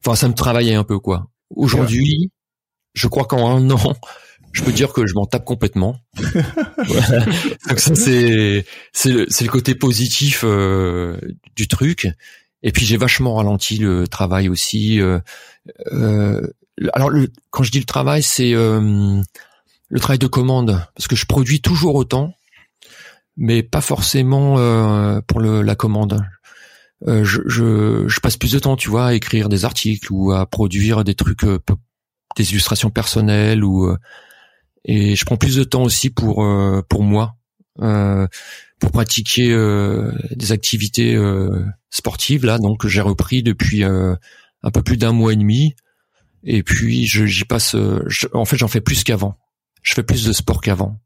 [0.05, 1.27] enfin ça me travaillait un peu quoi.
[1.49, 2.31] Aujourd'hui,
[2.93, 3.95] je crois qu'en un an,
[4.51, 5.97] je peux dire que je m'en tape complètement.
[6.17, 10.43] Donc ça c'est c'est le c'est le côté positif
[11.55, 12.09] du truc.
[12.63, 14.99] Et puis j'ai vachement ralenti le travail aussi.
[14.99, 15.19] Euh,
[15.91, 16.41] euh,
[16.93, 17.11] alors
[17.51, 19.21] quand je dis le travail, c'est euh,
[19.89, 22.33] le travail de commande, parce que je produis toujours autant,
[23.35, 24.55] mais pas forcément
[25.27, 26.21] pour le, la commande.
[27.05, 30.47] Je, je, je, passe plus de temps, tu vois, à écrire des articles ou à
[30.47, 31.45] produire des trucs,
[32.35, 33.95] des illustrations personnelles ou
[34.83, 36.43] et je prends plus de temps aussi pour
[36.89, 37.35] pour moi
[38.79, 42.59] pour pratiquer euh, des activités euh, sportives là.
[42.59, 44.15] Donc j'ai repris depuis euh,
[44.63, 45.75] un peu plus d'un mois et demi.
[46.43, 47.75] Et puis j'y passe.
[48.33, 49.37] en fait, j'en fais plus qu'avant.
[49.81, 50.99] Je fais plus de sport qu'avant.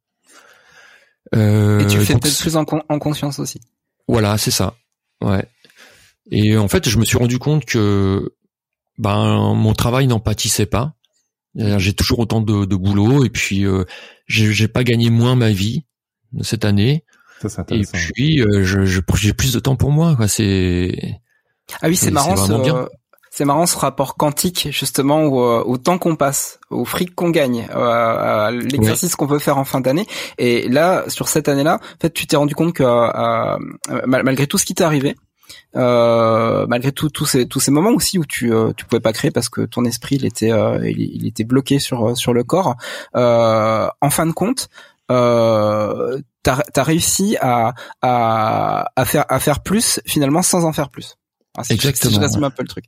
[1.33, 3.61] et tu fais peut-être plus en, en, conscience aussi.
[4.07, 4.75] Voilà, c'est ça.
[5.21, 5.45] Ouais.
[6.29, 8.33] Et en fait, je me suis rendu compte que
[8.97, 10.95] ben mon travail n'en pâtissait pas.
[11.55, 13.83] J'ai toujours autant de, de, boulot et puis euh,
[14.27, 15.83] j'ai pas gagné moins ma vie
[16.41, 17.03] cette année.
[17.69, 17.81] Et
[18.13, 20.15] puis, euh, je, je j'ai plus de temps pour moi.
[20.15, 20.27] Quoi.
[20.27, 21.19] C'est
[21.81, 22.35] ah oui, c'est marrant.
[22.35, 22.51] Ce,
[23.33, 27.29] c'est marrant ce rapport quantique justement au, euh, au temps qu'on passe, au fric qu'on
[27.29, 30.05] gagne, euh, à l'exercice qu'on veut faire en fin d'année.
[30.37, 33.57] Et là, sur cette année-là, en fait, tu t'es rendu compte que euh,
[34.05, 35.15] malgré tout ce qui t'est arrivé,
[35.77, 39.13] euh, malgré tout tous ces tous ces moments aussi où tu euh, tu pouvais pas
[39.13, 40.51] créer parce que ton esprit il était
[40.83, 42.75] il, il, était bloqué sur sur le corps.
[43.13, 44.67] en fin de compte,
[45.11, 50.89] euh, t'as as réussi à, à, à faire à faire plus finalement sans en faire
[50.89, 51.17] plus.
[51.69, 52.15] exactement.
[52.15, 52.85] je résume un peu le truc.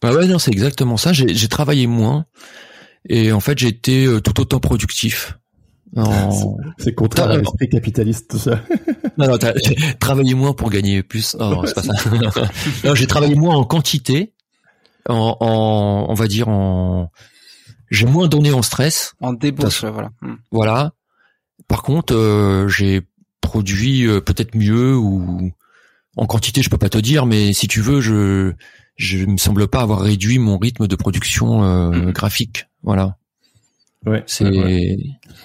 [0.00, 1.12] Bah ouais, non, c'est exactement ça.
[1.12, 2.26] J'ai travaillé moins
[3.08, 5.38] et en fait j'ai été euh, tout autant productif.
[5.94, 6.56] En...
[6.78, 8.62] C'est contraire à l'esprit capitaliste tout ça.
[9.18, 9.38] non, non,
[10.00, 11.34] travaillé moins pour gagner plus.
[11.34, 11.92] Non, c'est pas ça.
[12.84, 14.32] non, j'ai travaillé moins en quantité,
[15.08, 17.10] en, en, on va dire en,
[17.90, 19.12] j'ai moins donné en stress.
[19.20, 20.10] En débauche, voilà.
[20.22, 20.36] Hmm.
[20.50, 20.92] Voilà.
[21.68, 23.02] Par contre, euh, j'ai
[23.40, 25.52] produit euh, peut-être mieux ou
[26.16, 28.52] en quantité, je peux pas te dire, mais si tu veux, je
[28.96, 32.12] je me semble pas avoir réduit mon rythme de production euh, hmm.
[32.12, 32.68] graphique.
[32.82, 33.16] Voilà.
[34.04, 34.96] Ouais, c'est.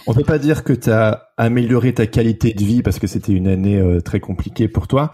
[0.07, 3.33] On peut pas dire que tu as amélioré ta qualité de vie parce que c'était
[3.33, 5.11] une année euh, très compliquée pour toi,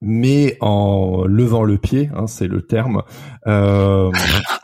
[0.00, 3.02] mais en levant le pied, hein, c'est le terme,
[3.46, 4.10] euh,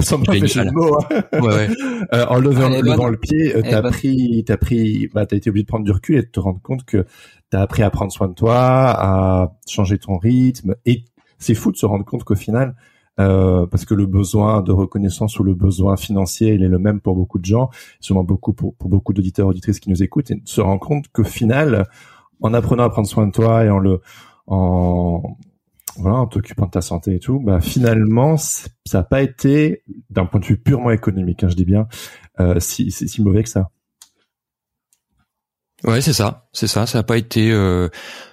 [0.00, 1.40] sans m'empêcher le mot, hein.
[1.40, 1.68] ouais,
[2.12, 5.64] euh, en levant, levant le pied, euh, t'as pris, t'as pris, bah, t'as été obligé
[5.64, 7.06] de prendre du recul et de te rendre compte que
[7.50, 11.04] t'as appris à prendre soin de toi, à changer ton rythme, et
[11.38, 12.74] c'est fou de se rendre compte qu'au final,
[13.18, 17.00] euh, parce que le besoin de reconnaissance ou le besoin financier, il est le même
[17.00, 20.42] pour beaucoup de gens, sûrement beaucoup pour, pour beaucoup d'auditeurs auditrices qui nous écoutent, et
[20.44, 21.86] se rend compte qu'au final,
[22.40, 24.00] en apprenant à prendre soin de toi et en le
[24.46, 25.36] en
[25.98, 30.26] voilà, en t'occupant de ta santé et tout, bah finalement, ça n'a pas été, d'un
[30.26, 31.88] point de vue purement économique, hein, je dis bien,
[32.40, 33.70] euh, si, si, si mauvais que ça.
[35.84, 36.86] Ouais, c'est ça, c'est ça.
[36.86, 37.50] Ça n'a pas été.
[37.52, 37.88] Euh...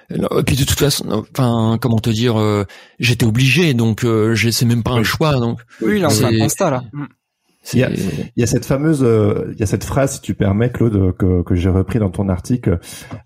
[0.10, 2.66] Et puis de toute façon, enfin, comment te dire, euh,
[3.00, 5.34] j'étais obligé, donc euh, c'est même pas un choix.
[5.40, 6.84] Donc oui, là, on a un constat là.
[7.72, 10.22] Il y, a, il y a, cette fameuse, euh, il y a cette phrase, si
[10.22, 12.80] tu permets, Claude, que, que j'ai repris dans ton article,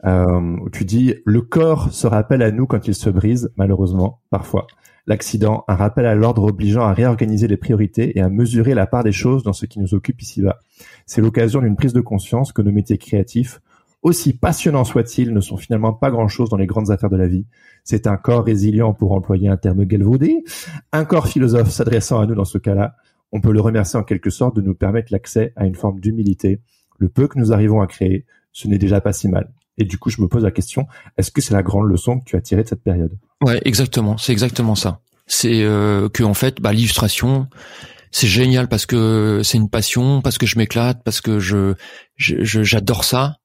[0.05, 4.21] euh, où tu dis le corps se rappelle à nous quand il se brise, malheureusement,
[4.29, 4.67] parfois.
[5.07, 9.03] L'accident, un rappel à l'ordre obligeant à réorganiser les priorités et à mesurer la part
[9.03, 10.59] des choses dans ce qui nous occupe ici-bas.
[11.05, 13.61] C'est l'occasion d'une prise de conscience que nos métiers créatifs,
[14.03, 17.45] aussi passionnants soient-ils, ne sont finalement pas grand-chose dans les grandes affaires de la vie.
[17.83, 20.43] C'est un corps résilient, pour employer un terme galvaudé,
[20.91, 22.95] un corps philosophe s'adressant à nous dans ce cas-là,
[23.31, 26.61] on peut le remercier en quelque sorte de nous permettre l'accès à une forme d'humilité.
[26.97, 29.51] Le peu que nous arrivons à créer, ce n'est déjà pas si mal.
[29.77, 30.87] Et du coup, je me pose la question,
[31.17, 33.17] est-ce que c'est la grande leçon que tu as tirée de cette période?
[33.41, 35.01] Ouais, exactement, c'est exactement ça.
[35.27, 37.47] C'est euh, que en fait, bah, l'illustration,
[38.11, 41.75] c'est génial parce que c'est une passion, parce que je m'éclate, parce que je
[42.15, 43.37] j'adore ça,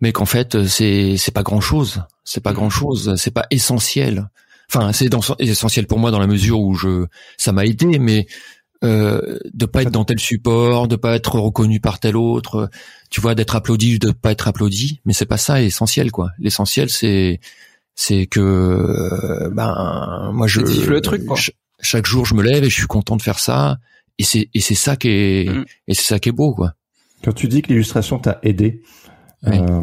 [0.00, 4.28] mais qu'en fait, c'est c'est pas grand chose, c'est pas grand chose, c'est pas essentiel.
[4.70, 8.26] Enfin, c'est essentiel pour moi dans la mesure où je ça m'a aidé, mais
[8.84, 12.70] euh, de pas être dans tel support, de pas être reconnu par tel autre,
[13.10, 16.30] tu vois, d'être applaudi ou de pas être applaudi, mais c'est pas ça essentiel quoi.
[16.38, 17.40] L'essentiel c'est
[17.94, 21.22] c'est que euh, ben moi je le truc
[21.80, 23.78] chaque jour je me lève et je suis content de faire ça
[24.18, 25.64] et c'est et c'est ça qui est mm.
[25.88, 26.74] et c'est ça qui est beau quoi.
[27.24, 28.82] Quand tu dis que l'illustration t'a aidé,
[29.46, 29.82] euh,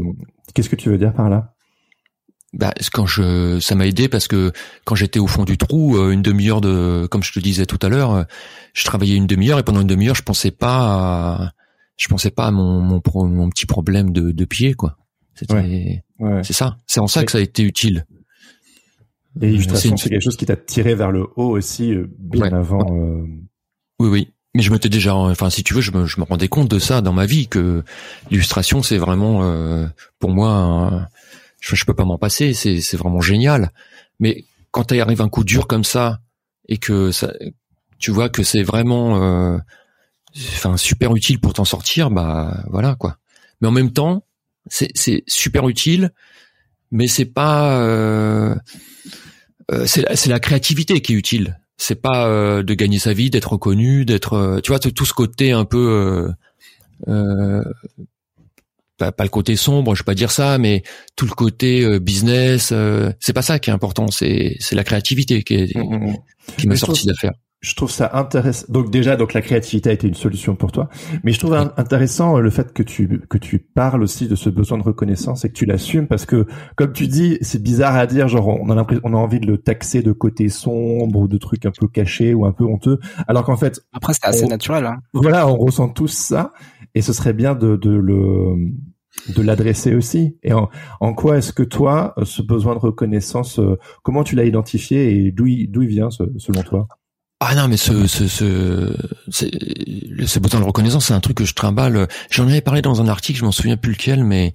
[0.53, 1.54] qu'est-ce que tu veux dire par là?
[2.55, 4.53] Bah, quand je, ça m'a aidé parce que
[4.85, 7.79] quand j'étais au fond du trou, euh, une demi-heure de, comme je te disais tout
[7.81, 8.23] à l'heure, euh,
[8.73, 11.51] je travaillais une demi-heure et pendant une demi-heure, je pensais pas, à,
[11.97, 14.97] je pensais pas à mon mon, mon petit problème de, de pied, quoi.
[15.33, 16.03] C'était,
[16.43, 16.77] c'est ça.
[16.87, 18.05] C'est en ça que ça a été utile.
[19.41, 22.89] Et l'illustration, c'est quelque chose qui t'a tiré vers le haut aussi, euh, bien avant.
[23.99, 24.31] Oui, oui.
[24.53, 26.79] Mais je m'étais déjà, enfin, si tu veux, je me, je me rendais compte de
[26.79, 27.83] ça dans ma vie que
[28.31, 29.41] l'illustration, c'est vraiment
[30.19, 31.07] pour moi un,
[31.65, 33.71] je, je peux pas m'en passer, c'est vraiment génial.
[34.19, 36.19] Mais quand arrive un coup dur comme ça
[36.67, 37.33] et que ça,
[37.97, 39.57] tu vois que c'est vraiment, euh,
[40.53, 43.17] enfin super utile pour t'en sortir, bah voilà quoi.
[43.61, 44.25] Mais en même temps,
[44.67, 46.11] c'est super utile,
[46.91, 48.55] mais c'est pas, euh,
[49.71, 51.59] euh c'est la, créativité qui est utile.
[51.77, 55.13] C'est pas euh, de gagner sa vie, d'être reconnu, d'être, euh, tu vois, tout ce
[55.13, 56.33] côté un peu
[57.07, 57.63] euh,
[58.97, 60.83] pas, pas, le côté sombre, je vais pas dire ça, mais
[61.15, 64.83] tout le côté euh, business, euh, c'est pas ça qui est important, c'est c'est la
[64.83, 66.15] créativité qui est, mmh, mmh, mmh.
[66.57, 67.33] qui m'a sorti d'affaire.
[67.65, 68.67] Je trouve ça intéressant.
[68.69, 70.87] Donc déjà, donc la créativité a été une solution pour toi,
[71.23, 74.51] mais je trouve intéressant euh, le fait que tu que tu parles aussi de ce
[74.51, 78.05] besoin de reconnaissance et que tu l'assumes parce que comme tu dis, c'est bizarre à
[78.05, 81.27] dire, genre on a l'impression, on a envie de le taxer de côté sombre ou
[81.27, 84.45] de trucs un peu cachés ou un peu honteux, alors qu'en fait après c'est assez
[84.45, 84.85] naturel.
[84.85, 84.97] Hein.
[85.13, 86.53] Voilà, on ressent tous ça
[86.95, 88.55] et ce serait bien de, de le
[89.29, 90.37] de l'adresser aussi.
[90.43, 94.45] Et en, en quoi est-ce que toi, ce besoin de reconnaissance, euh, comment tu l'as
[94.45, 96.87] identifié et d'où il, d'où il vient selon toi?
[97.39, 98.93] Ah non, mais ce, ce, ce,
[99.29, 102.07] ce besoin de reconnaissance, c'est un truc que je trimballe.
[102.29, 104.53] J'en avais parlé dans un article, je m'en souviens plus lequel, mais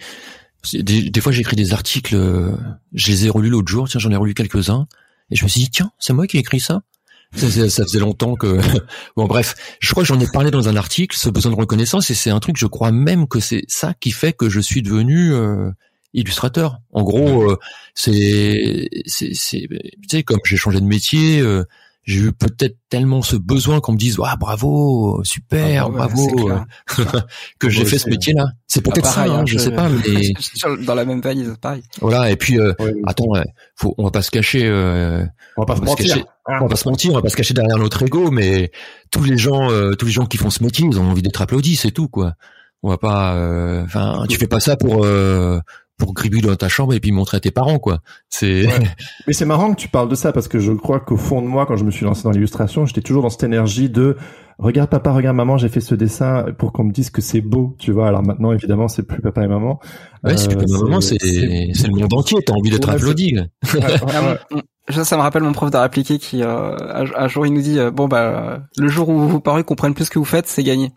[0.72, 2.16] des, des fois j'écris des articles,
[2.92, 4.86] je les ai relus l'autre jour, tiens, j'en ai relu quelques-uns,
[5.30, 6.82] et je me suis dit, tiens, c'est moi qui ai écrit ça.
[7.34, 8.58] Ça, ça, faisait longtemps que
[9.16, 12.10] bon bref je crois que j'en ai parlé dans un article ce besoin de reconnaissance
[12.10, 14.82] et c'est un truc je crois même que c'est ça qui fait que je suis
[14.82, 15.70] devenu euh,
[16.12, 16.78] illustrateur.
[16.92, 17.58] En gros euh,
[17.94, 21.64] c'est c'est c'est tu sais comme j'ai changé de métier euh,
[22.04, 26.12] j'ai eu peut-être tellement ce besoin qu'on me dise ah bravo super Ah bah ouais,
[26.14, 26.66] bravo clair.
[27.58, 29.58] que j'ai fait ce métier là c'est peut-être Ah, ça pareil, hein, hein, je je-
[29.58, 31.82] sais pas mais dans la même valise, pareil.
[32.00, 33.02] voilà et puis euh, Ouais, oui.
[33.06, 33.44] attends ouais,
[33.76, 35.24] faut on va pas se cacher euh,
[35.56, 36.14] on va pas se on va se mentir.
[36.14, 36.24] cacher.
[36.48, 38.70] on va pas se mentir, on va pas se cacher derrière notre ego, mais
[39.10, 41.42] tous les gens, euh, tous les gens qui font ce métier, ils ont envie d'être
[41.42, 42.34] applaudis, c'est tout quoi.
[42.82, 45.60] On va pas, euh, enfin, tu fais pas ça pour euh,
[46.00, 48.00] pour gribouiller dans ta chambre et puis montrer à tes parents quoi.
[48.28, 48.72] C'est Ouais.
[49.28, 51.46] Mais c'est marrant que tu parles de ça parce que je crois qu'au fond de
[51.46, 54.16] moi, quand je me suis lancé dans l'illustration, j'étais toujours dans cette énergie de
[54.58, 57.76] regarde papa, regarde maman, j'ai fait ce dessin pour qu'on me dise que c'est beau,
[57.78, 58.08] tu vois.
[58.08, 59.78] Alors maintenant, évidemment, c'est plus papa et maman.
[60.24, 62.38] ouais, c'est Euh, plus comme moment, c'est c'est le monde entier.
[62.44, 63.30] T'as envie d'être Ouais, applaudi.
[63.32, 63.44] là.
[63.74, 67.28] Ouais, ouais, Ah, ça, ça me rappelle mon prof d'art appliqué qui, euh, un, un
[67.28, 70.10] jour, il nous dit, euh, bon bah, le jour où vos parents comprennent plus ce
[70.10, 70.90] que vous faites, c'est gagné.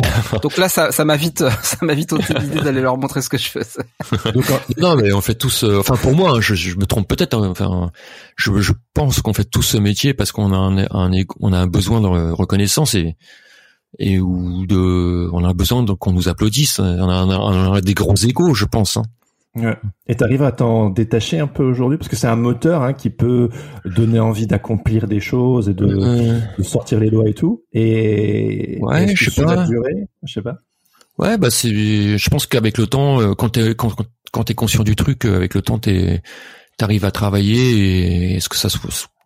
[0.42, 3.38] Donc là, ça, ça m'a vite, ça m'a vite l'idée d'aller leur montrer ce que
[3.38, 3.82] je faisais.
[4.34, 5.64] En- Non, mais on fait tous.
[5.64, 7.34] euh, enfin, pour moi, hein, je, me trompe peut-être.
[7.34, 7.90] hein, enfin,
[8.36, 11.58] je, je pense qu'on fait tous ce métier parce qu'on a un, un on a
[11.58, 13.16] un besoin de reconnaissance et
[13.98, 16.78] et ou de, on a besoin qu'on nous applaudisse.
[16.78, 18.96] On a, on a- on a des gros égos, je pense.
[18.98, 19.02] hein.
[19.56, 19.76] Ouais.
[20.06, 21.98] Et t'arrives à t'en détacher un peu aujourd'hui?
[21.98, 23.48] Parce que c'est un moteur hein, qui peut
[23.84, 27.64] donner envie d'accomplir des choses et de, Euh, de sortir les doigts et tout.
[27.72, 29.66] Et Ouais, je sais pas.
[29.66, 30.58] durée, je sais pas.
[31.18, 31.70] Ouais, bah c'est.
[32.18, 35.54] Je pense qu'avec le temps, euh, quand t'es quand, t'es conscient du truc, euh, avec
[35.54, 36.22] le temps, t'es
[36.76, 38.68] t'arrives à travailler et est-ce que ça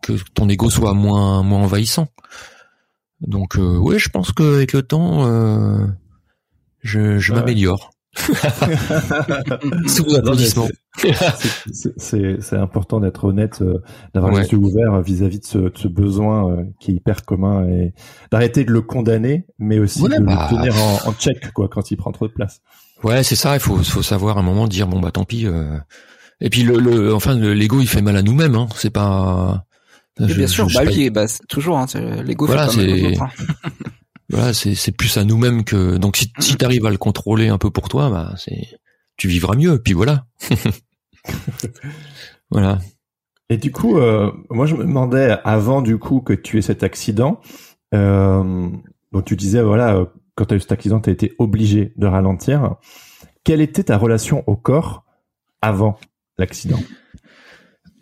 [0.03, 2.09] que ton ego soit moins moins envahissant?
[3.21, 5.87] Donc euh, ouais, je pense qu'avec le temps, euh,
[6.81, 7.39] je, je Ouais.
[7.41, 7.92] m'améliore.
[11.99, 13.79] C'est- important d'être honnête, euh,
[14.15, 14.43] d'avoir Ouais.
[14.43, 17.95] les yeux ouverts vis-à-vis de ce, de ce besoin euh, qui est hyper commun et
[18.31, 20.49] d'arrêter de le condamner, mais aussi Ouais, de bah.
[20.51, 22.61] le tenir en, en check quoi quand il prend trop de place.
[23.03, 23.55] Ouais, c'est ça.
[23.55, 25.47] Il faut faut savoir à un moment dire bon bah tant pis.
[25.47, 25.79] euh.
[26.41, 28.55] Et puis le, le enfin le- l'ego il fait mal à nous-mêmes.
[28.55, 28.69] Hein.
[28.77, 29.65] C'est pas.
[30.21, 31.87] Je- bien sûr, je- bah je oui, bah, toujours, hein,
[32.25, 33.31] l'ego Voilà, fait mal aux autres, hein.
[34.33, 37.59] Voilà, c'est c'est plus à nous-mêmes que donc si si t'arrives à le contrôler un
[37.59, 38.67] peu pour toi, bah c'est
[39.17, 39.79] tu vivras mieux.
[39.79, 40.25] Puis voilà.
[42.51, 42.79] voilà.
[43.51, 46.83] Et du coup, euh, moi je me demandais avant du coup que tu aies cet
[46.83, 47.41] accident,
[47.95, 48.71] euh,
[49.13, 51.93] donc tu disais voilà euh, quand tu as eu cet accident, tu as été obligé
[51.97, 52.77] de ralentir.
[53.45, 55.05] Quelle était ta relation au corps
[55.61, 55.99] avant
[56.39, 56.79] l'accident?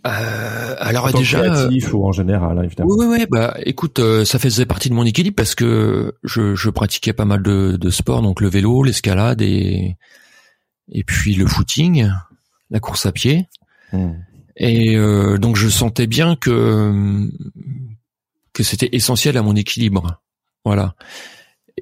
[0.06, 1.40] Euh, alors En déjà.
[1.42, 2.90] euh, ou en général, hein, évidemment.
[2.90, 6.54] Oui, oui, oui, bah, écoute, euh, ça faisait partie de mon équilibre parce que je,
[6.54, 9.96] je pratiquais pas mal de, de sports, donc le vélo, l'escalade et
[10.92, 12.10] et puis le footing,
[12.70, 13.46] la course à pied.
[13.92, 14.12] Hmm.
[14.56, 17.28] Et euh, donc je sentais bien que
[18.52, 20.20] que c'était essentiel à mon équilibre.
[20.64, 20.94] Voilà.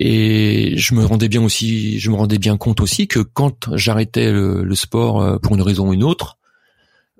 [0.01, 4.31] Et je me rendais bien aussi, je me rendais bien compte aussi que quand j'arrêtais
[4.33, 6.39] le, le sport euh, pour une raison ou une autre,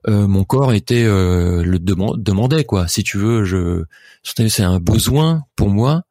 [0.09, 2.89] euh, mon corps était euh, le deman- demandait quoi.
[2.89, 3.85] Si tu veux, je
[4.23, 6.03] c'est un besoin pour moi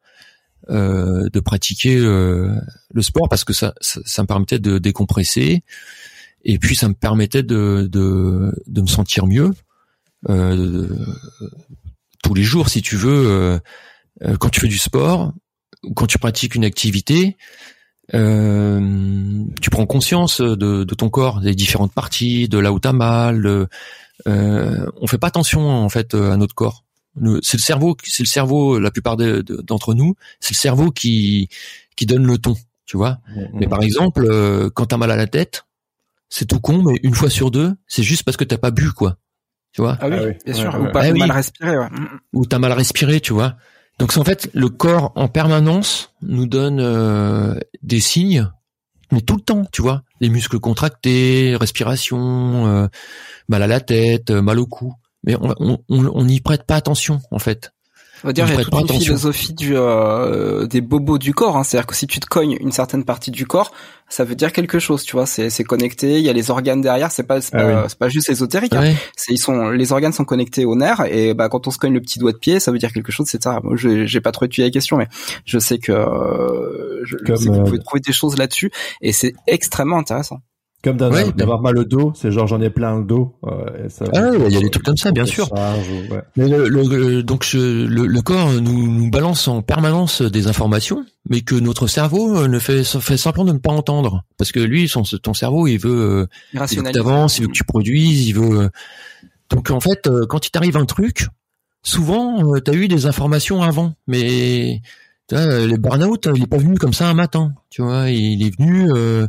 [0.70, 2.60] euh, de pratiquer le
[3.00, 5.62] sport parce que ça, ça me permettait de décompresser
[6.44, 9.52] et puis ça me permettait de de, de me sentir mieux
[12.22, 13.60] tous les jours si tu veux
[14.40, 15.32] quand tu fais du sport
[15.94, 17.36] quand tu pratiques une activité
[18.14, 22.92] euh, tu prends conscience de, de ton corps des différentes parties de là où t'as
[22.92, 23.68] mal de,
[24.26, 26.84] euh, on fait pas attention en fait à notre corps
[27.42, 30.90] c'est le cerveau c'est le cerveau la plupart de- de- d'entre nous c'est le cerveau
[30.90, 31.48] qui
[31.96, 32.54] qui donne le ton
[32.86, 33.18] tu vois
[33.54, 35.66] mais par exemple, euh, quand t'as mal à la tête,
[36.30, 38.92] c'est tout con, mais une fois sur deux, c'est juste parce que t'as pas bu,
[38.92, 39.18] quoi.
[39.72, 39.98] Tu vois?
[40.00, 40.88] Ah oui, Ah oui, bien ouais, sûr, ouais.
[40.88, 41.18] ou pas Ah ou oui.
[41.18, 41.88] mal respirer, ouais.
[41.90, 42.20] Mm, mm.
[42.32, 43.56] Ou t'as mal à respirer, tu vois.
[43.98, 48.48] Donc en fait le corps en permanence nous donne euh, des signes,
[49.10, 50.02] mais tout le temps, tu vois.
[50.20, 52.86] Les muscles contractés, respiration, euh,
[53.48, 54.94] mal à la tête, euh, mal au cou.
[55.24, 57.72] Mais on on- on- on n'y prête pas attention, en fait.
[58.24, 59.00] On va dire, il y a toute une attention.
[59.00, 61.56] philosophie du, euh, des bobos du corps.
[61.56, 61.62] Hein.
[61.64, 63.72] C'est-à-dire que si tu te cognes une certaine partie du corps,
[64.08, 65.26] ça veut dire quelque chose, tu vois.
[65.26, 66.18] C'est, c'est connecté.
[66.18, 67.10] Il y a les organes derrière.
[67.12, 67.88] C'est pas, c'est Ah pas, oui.
[67.98, 68.74] pas juste ésotérique.
[68.74, 68.80] hein.
[68.80, 68.96] Ouais.
[69.16, 71.94] C'est, ils sont, les organes sont connectés aux nerfs et bah quand on se cogne
[71.94, 73.56] le petit doigt de pied, ça veut dire quelque chose, etc.
[73.62, 75.08] Moi, je, j'ai pas trop étudié la question, mais
[75.44, 78.70] je sais que, euh, je, je sais que vous euh, pouvez trouver des choses là-dessus
[79.00, 80.38] et c'est extrêmement intéressant.
[80.84, 83.34] Comme Ouais, d'avoir mal au dos, c'est genre j'en ai plein le dos.
[83.44, 85.48] euh, et ça- Ah ouais, il y a des trucs comme ça, bien sûr.
[85.48, 86.22] charge ou- ouais.
[86.36, 90.46] Mais le, le- le- donc je- le, le corps nous, nous balance en permanence des
[90.46, 94.52] informations, mais que notre cerveau euh, ne fait, fait simplement de ne pas entendre, parce
[94.52, 96.94] que lui, son, ton cerveau, il veut, euh, il veut que Irrationnel.
[96.94, 98.60] t'avances, il veut que tu produises, il veut.
[98.60, 98.68] euh,
[99.50, 101.26] Donc en fait, quand il t'arrive un truc,
[101.82, 104.80] souvent, tu as eu des informations avant, mais
[105.28, 107.52] tu vois, le burn-out, il est pas venu comme ça un matin.
[107.70, 108.90] Tu vois, il est venu.
[108.92, 109.26] Euh,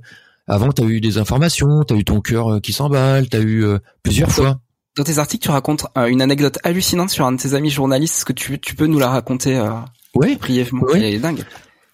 [0.49, 3.37] avant, tu as eu des informations, tu as eu ton cœur euh, qui s'emballe, tu
[3.37, 3.65] as eu
[4.03, 4.59] plusieurs fois.
[4.97, 8.17] Dans tes articles, tu racontes une anecdote hallucinante sur un de tes amis journalistes.
[8.17, 9.69] Est-ce que tu, tu peux nous la raconter euh,
[10.15, 10.35] Oui.
[10.35, 11.43] brièvement C'est dingue.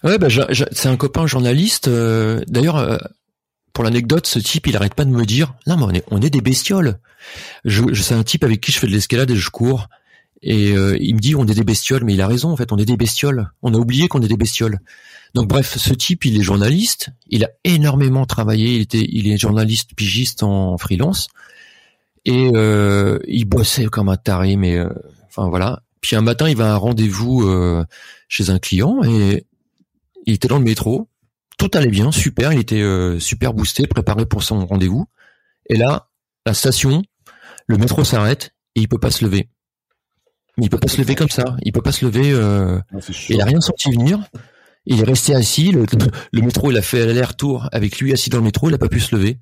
[0.02, 0.28] Ouais, bah,
[0.72, 1.88] c'est un copain journaliste.
[1.88, 2.98] D'ailleurs,
[3.76, 6.22] pour l'anecdote, ce type, il arrête pas de me dire, non mais on est, on
[6.22, 6.98] est des bestioles.
[7.66, 9.88] Je, je c'est un type avec qui je fais de l'escalade et je cours.
[10.42, 12.72] Et euh, il me dit on est des bestioles, mais il a raison en fait,
[12.72, 13.50] on est des bestioles.
[13.62, 14.78] On a oublié qu'on est des bestioles.
[15.34, 19.36] Donc bref, ce type, il est journaliste, il a énormément travaillé, il était, il est
[19.36, 21.28] journaliste pigiste en freelance
[22.24, 24.88] et euh, il bossait comme un taré, mais euh,
[25.26, 25.82] enfin voilà.
[26.00, 27.84] Puis un matin, il va à un rendez-vous euh,
[28.28, 29.44] chez un client et
[30.26, 31.08] il était dans le métro,
[31.58, 32.84] tout allait bien, super, il était
[33.20, 35.06] super boosté, préparé pour son rendez-vous.
[35.68, 36.08] Et là,
[36.44, 37.02] la station,
[37.66, 39.48] le métro s'arrête et il peut pas se lever.
[40.56, 41.56] Mais il peut pas se lever comme ça.
[41.62, 42.32] Il peut pas se lever.
[42.32, 42.78] Euh...
[42.92, 42.98] Ah,
[43.28, 44.20] il a rien senti venir.
[44.86, 45.72] Il est resté assis.
[45.72, 48.68] Le, métro, il a fait l'aller-retour avec lui assis dans le métro.
[48.70, 49.38] Il a pas pu se lever.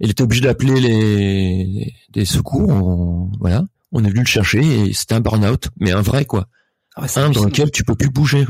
[0.00, 2.68] Il était obligé d'appeler les des secours.
[2.70, 3.64] On, voilà.
[3.92, 6.46] On est venu le chercher et c'était un burn-out, mais un vrai quoi.
[6.94, 8.46] Ah un dans lequel tu peux plus bouger.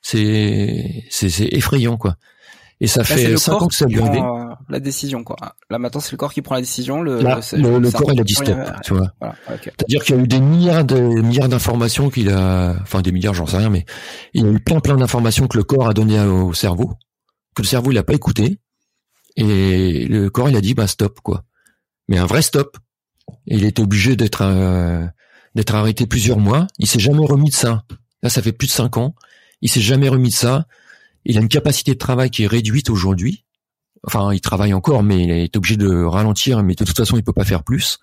[0.00, 2.16] C'est c'est effrayant quoi.
[2.82, 4.20] Et ça fait 5 ans que ça arrivé.
[4.68, 5.36] La décision, quoi.
[5.70, 7.00] Là, maintenant, c'est le corps qui prend la décision.
[7.00, 9.12] Le, le, corps, il a dit stop, tu vois.
[9.62, 13.34] C'est-à-dire qu'il y a eu des milliards de milliards d'informations qu'il a, enfin, des milliards,
[13.34, 13.84] j'en sais rien, mais
[14.34, 16.94] il y a eu plein, plein d'informations que le corps a donné au cerveau,
[17.54, 18.58] que le cerveau, il a pas écouté.
[19.36, 21.44] Et le corps, il a dit, bah, stop, quoi.
[22.08, 22.76] Mais un vrai stop.
[23.46, 25.06] Il était obligé d'être, euh,
[25.54, 26.66] d'être arrêté plusieurs mois.
[26.78, 27.84] Il s'est jamais remis de ça.
[28.24, 29.14] Là, ça fait plus de cinq ans.
[29.60, 30.66] Il s'est jamais remis de ça.
[31.24, 33.44] Il a une capacité de travail qui est réduite aujourd'hui.
[34.04, 37.22] Enfin, il travaille encore, mais il est obligé de ralentir, mais de toute façon, il
[37.22, 37.98] peut pas faire plus.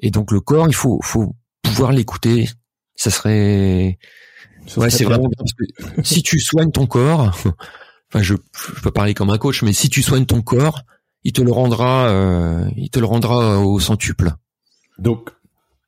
[0.00, 2.48] Et donc, le corps, il faut, faut pouvoir l'écouter.
[2.96, 3.98] Ça serait,
[4.76, 7.30] ouais, c'est vraiment bien parce que si tu soignes ton corps,
[8.12, 10.82] enfin, je, je peux parler comme un coach, mais si tu soignes ton corps,
[11.24, 14.32] il te le rendra, euh, il te le rendra au centuple.
[14.98, 15.30] Donc,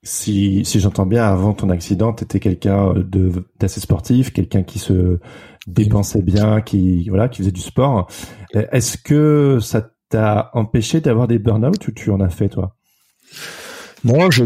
[0.02, 4.78] si, si j'entends bien, avant ton accident, tu étais quelqu'un de d'assez sportif, quelqu'un qui
[4.78, 5.18] se
[5.66, 8.10] dépensait bien, qui voilà, qui faisait du sport.
[8.52, 12.76] Est-ce que ça t'a empêché d'avoir des burn-out ou tu en as fait toi?
[14.02, 14.44] Moi, je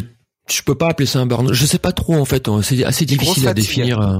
[0.48, 1.52] je peux pas appeler ça un burn-out.
[1.52, 2.48] Je sais pas trop en fait.
[2.48, 2.62] Hein.
[2.62, 4.00] C'est assez difficile à définir.
[4.00, 4.18] Euh.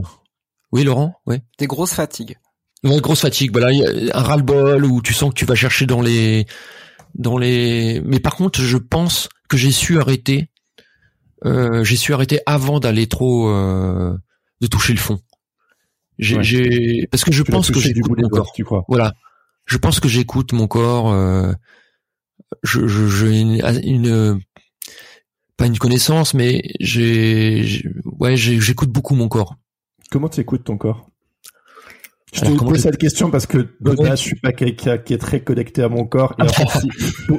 [0.73, 1.15] Oui, Laurent?
[1.27, 1.37] Oui.
[1.59, 2.37] Des grosses fatigues.
[2.85, 3.51] Ouais, grosse fatigue.
[3.53, 3.69] Voilà,
[4.13, 6.47] un ras-le-bol où tu sens que tu vas chercher dans les
[7.15, 8.03] dans les.
[8.05, 10.51] Mais par contre, je pense que j'ai su arrêter
[11.45, 14.17] euh, j'ai su arrêter avant d'aller trop euh,
[14.61, 15.21] de toucher le fond.
[16.19, 18.53] J'ai, parce que je pense que j'écoute mon corps.
[18.53, 19.15] Tu crois Voilà,
[19.67, 21.13] je pense que j'écoute mon corps.
[21.13, 21.53] Euh,
[22.63, 24.41] je, je, j'ai une,
[25.57, 29.57] pas une connaissance, mais j'ai, ouais, j'écoute beaucoup mon corps.
[30.11, 31.11] Comment tu écoutes ton corps?
[32.45, 35.19] Je te pose cette question parce que de base, je suis pas quelqu'un qui est
[35.19, 36.35] très connecté à mon corps.
[36.39, 36.89] Et en fait,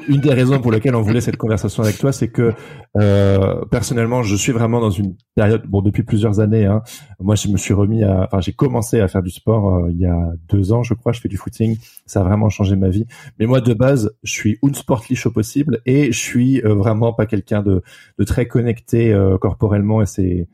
[0.08, 2.54] une des raisons pour lesquelles on voulait cette conversation avec toi, c'est que
[2.98, 6.66] euh, personnellement, je suis vraiment dans une période, bon, depuis plusieurs années.
[6.66, 6.82] Hein,
[7.20, 10.00] moi, je me suis remis à, enfin, j'ai commencé à faire du sport euh, il
[10.00, 11.12] y a deux ans, je crois.
[11.12, 13.06] Je fais du footing, ça a vraiment changé ma vie.
[13.40, 17.14] Mais moi, de base, je suis une sportliche au possible et je suis euh, vraiment
[17.14, 17.82] pas quelqu'un de,
[18.18, 20.02] de très connecté euh, corporellement.
[20.02, 20.48] Et c'est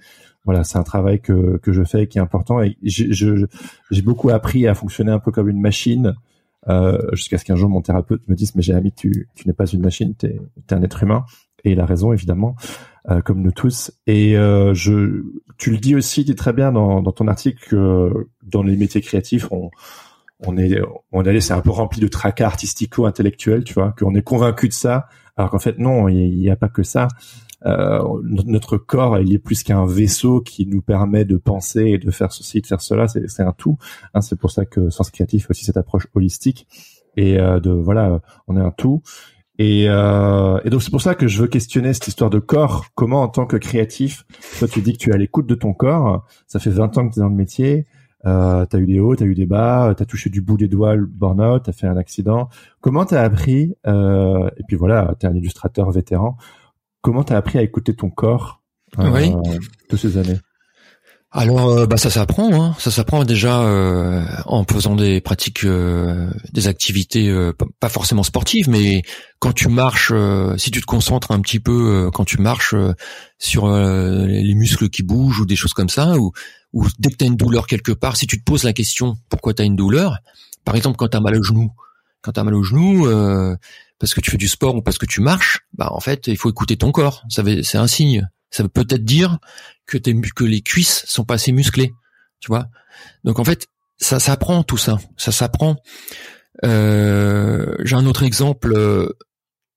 [0.45, 2.61] voilà, c'est un travail que, que je fais qui est important.
[2.61, 6.13] Et j'ai beaucoup appris à fonctionner un peu comme une machine
[6.67, 9.65] euh, jusqu'à ce qu'un jour mon thérapeute me dise mais Jérémy tu, tu n'es pas
[9.65, 10.39] une machine, tu es,
[10.71, 11.25] un être humain
[11.63, 12.55] et il a raison évidemment
[13.09, 13.91] euh, comme nous tous.
[14.07, 15.23] Et euh, je
[15.57, 19.01] tu le dis aussi dis très bien dans, dans ton article que dans les métiers
[19.01, 19.69] créatifs on
[20.45, 20.79] on est
[21.11, 24.73] on est c'est un peu rempli de tracas artistico-intellectuels tu vois qu'on est convaincu de
[24.73, 27.07] ça alors qu'en fait non il n'y a pas que ça
[27.65, 32.11] euh, notre corps, il est plus qu'un vaisseau qui nous permet de penser et de
[32.11, 33.07] faire ceci, de faire cela.
[33.07, 33.77] C'est un tout.
[34.13, 36.67] Hein, c'est pour ça que Sens Créatif aussi cette approche holistique
[37.17, 39.01] et euh, de voilà, on est un tout.
[39.57, 42.87] Et, euh, et donc c'est pour ça que je veux questionner cette histoire de corps.
[42.93, 44.25] Comment en tant que créatif,
[44.59, 46.25] toi tu dis que tu es à l'écoute de ton corps.
[46.47, 47.87] Ça fait 20 ans que tu es dans le métier.
[48.25, 50.95] Euh, t'as eu des hauts, t'as eu des bas, t'as touché du bout des doigts
[50.95, 52.49] le burn-out, t'as fait un accident.
[52.81, 56.37] Comment t'as appris euh, Et puis voilà, t'es un illustrateur vétéran.
[57.05, 58.63] Comment t'as appris à écouter ton corps
[58.97, 59.29] euh,
[59.91, 60.39] de ces années?
[61.29, 62.75] Alors, euh, bah ça s'apprend, hein.
[62.79, 65.67] ça s'apprend déjà euh, en faisant des pratiques,
[66.51, 67.31] des activités
[67.79, 69.03] pas forcément sportives, mais
[69.37, 70.13] quand tu marches,
[70.57, 72.73] si tu te concentres un petit peu quand tu marches
[73.37, 76.31] sur les muscles qui bougent ou des choses comme ça, ou,
[76.73, 79.15] ou dès que tu as une douleur quelque part, si tu te poses la question
[79.29, 80.17] pourquoi tu as une douleur,
[80.63, 81.69] par exemple quand tu as mal au genou,
[82.21, 83.05] quand tu as mal au genou,
[83.99, 86.37] parce que tu fais du sport ou parce que tu marches, bah en fait, il
[86.37, 87.23] faut écouter ton corps.
[87.29, 88.27] Ça c'est un signe.
[88.51, 89.39] Ça veut peut-être dire
[89.85, 89.97] que
[90.43, 91.91] les cuisses sont pas assez musclées,
[92.39, 92.67] tu vois.
[93.23, 93.67] Donc en fait,
[93.97, 95.77] ça s'apprend tout ça, ça s'apprend.
[96.63, 98.73] Euh, J'ai un autre exemple.
[98.75, 99.09] euh,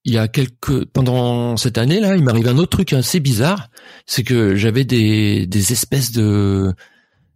[0.04, 3.68] Il y a quelques pendant cette année là, il m'arrive un autre truc assez bizarre,
[4.06, 6.72] c'est que j'avais des espèces de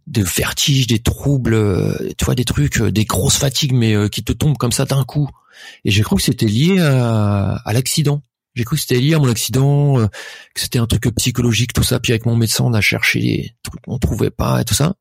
[0.07, 4.07] de vertiges, des troubles, euh, tu vois, des trucs, euh, des grosses fatigues, mais euh,
[4.07, 5.29] qui te tombent comme ça d'un coup.
[5.85, 8.21] Et j'ai cru que c'était lié à, à l'accident.
[8.55, 11.99] J'ai cru que c'était lié à mon accident, que c'était un truc psychologique, tout ça.
[11.99, 14.93] Puis avec mon médecin, on a cherché les trucs, on trouvait pas et tout ça.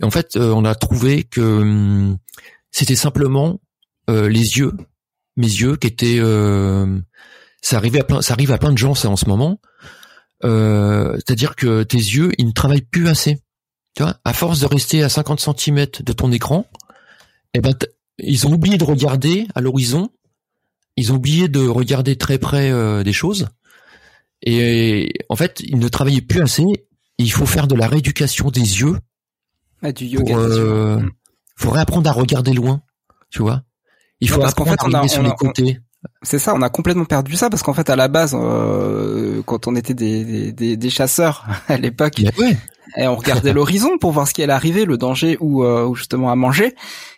[0.00, 2.18] Et en fait, on a trouvé que hum,
[2.72, 3.60] c'était simplement
[4.10, 4.72] euh, les yeux,
[5.36, 6.18] mes yeux, qui étaient.
[6.18, 7.00] euh,
[7.62, 9.60] ça arrivait à plein, ça arrive à plein de gens, ça en ce moment.
[10.44, 13.38] Euh, C'est-à-dire que tes yeux, ils ne travaillent plus assez.
[13.94, 16.66] Tu vois, à force de rester à 50 cm de ton écran,
[17.54, 17.74] eh ben,
[18.18, 20.10] ils ont oublié de regarder à l'horizon.
[20.96, 23.48] Ils ont oublié de regarder très près euh, des choses.
[24.42, 26.64] Et en fait, ils ne travaillaient plus assez.
[27.18, 28.98] Il faut faire de la rééducation des yeux
[29.82, 30.34] Ah, du yoga.
[30.34, 31.10] pour, euh, Mm.
[31.56, 32.82] faut réapprendre à regarder loin.
[33.30, 33.62] Tu vois.
[34.20, 35.78] Il faut apprendre fait, à regarder sur on a- les côtés.
[36.22, 39.66] C'est ça, on a complètement perdu ça parce qu'en fait à la base, euh, quand
[39.66, 42.56] on était des, des, des- des chasseurs à l'époque, ouais.
[42.96, 45.94] Et on regardait l'horizon pour voir ce qui allait arriver, le danger ou, euh, ou
[45.94, 46.74] justement à manger.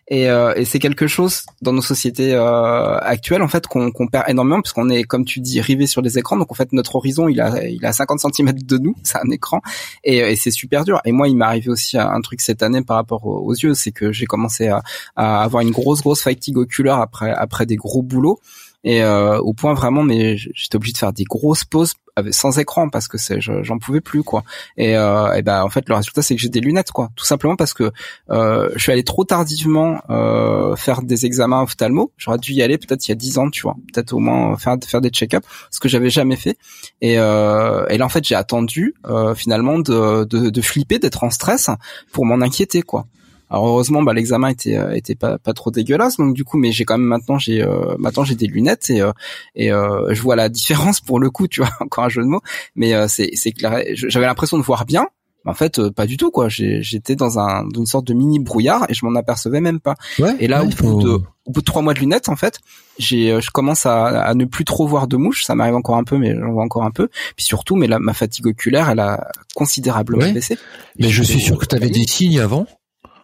[0.09, 4.07] Et, euh, et c'est quelque chose dans nos sociétés euh, actuelles en fait qu'on qu'on
[4.07, 6.37] perd énormément parce qu'on est comme tu dis rivé sur les écrans.
[6.37, 9.31] Donc en fait notre horizon il a il a 50 cm de nous, c'est un
[9.33, 9.61] écran
[10.05, 11.01] et, et c'est super dur.
[11.05, 13.75] Et moi il m'est arrivé aussi un truc cette année par rapport aux, aux yeux,
[13.75, 14.83] c'est que j'ai commencé à,
[15.17, 18.39] à avoir une grosse grosse fatigue oculaire après après des gros boulots
[18.87, 21.93] et euh, au point vraiment mais j'étais obligé de faire des grosses pauses
[22.31, 24.43] sans écran parce que c'est je- j'en pouvais plus quoi.
[24.79, 27.11] Et, euh, et ben en fait le résultat c'est que j'ai des lunettes quoi.
[27.15, 27.91] Tout simplement parce que
[28.31, 32.13] euh, je suis allé trop tardivement euh, faire des examens ophtalmo.
[32.17, 33.77] J'aurais dû y aller peut-être il y a 10 ans tu vois.
[33.93, 36.57] Peut-être au moins faire faire des check-up ce que j'avais jamais fait.
[37.03, 41.23] Et, euh, et là en fait j'ai attendu euh, finalement de, de, de flipper d'être
[41.23, 41.69] en stress
[42.13, 43.05] pour m'en inquiéter quoi
[43.51, 46.73] alors heureusement, bah, l'examen était euh, était pas pas trop dégueulasse, donc du coup, mais
[46.73, 49.13] j'ai quand même maintenant j'ai euh, maintenant j'ai des lunettes et euh,
[49.55, 52.29] et euh, je vois la différence pour le coup, tu vois, encore un jeu de
[52.29, 52.41] mots,
[52.75, 53.81] mais euh, c'est c'est clair.
[53.95, 55.07] J'avais l'impression de voir bien,
[55.45, 56.49] en fait euh, pas du tout quoi.
[56.49, 59.95] J'étais dans un dans une sorte de mini brouillard et je m'en apercevais même pas.
[60.19, 60.35] Ouais.
[60.41, 61.09] Et là, ouais, au, faut- bout de,
[61.45, 62.59] au bout de trois mois de lunettes, en fait,
[62.99, 65.45] j'ai, je commence à, à ne plus trop voir de mouches.
[65.45, 67.09] Ça m'arrive encore un peu, mais j'en vois encore un peu.
[67.37, 70.33] Puis surtout, mais là, ma fatigue oculaire, elle a considérablement Ouais.
[70.33, 70.59] baissé.
[70.99, 72.67] Mais je suis sûr que tu avais des signes avant.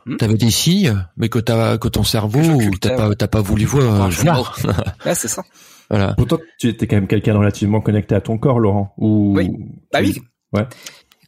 [0.06, 0.16] Hmm.
[0.16, 2.40] Tu avais des signes, mais que, t'as- que ton cerveau,
[2.80, 4.10] t'as pas, pas voulu voir.
[4.10, 4.56] Je- voir.
[5.06, 5.42] Ouais, c'est ça.
[5.90, 6.14] Voilà.
[6.14, 8.94] Pourtant, tu étais quand même quelqu'un de relativement connecté à ton corps, Laurent.
[8.98, 9.34] Ou...
[9.36, 9.50] Oui.
[9.92, 10.20] Bah oui.
[10.52, 10.66] Ouais.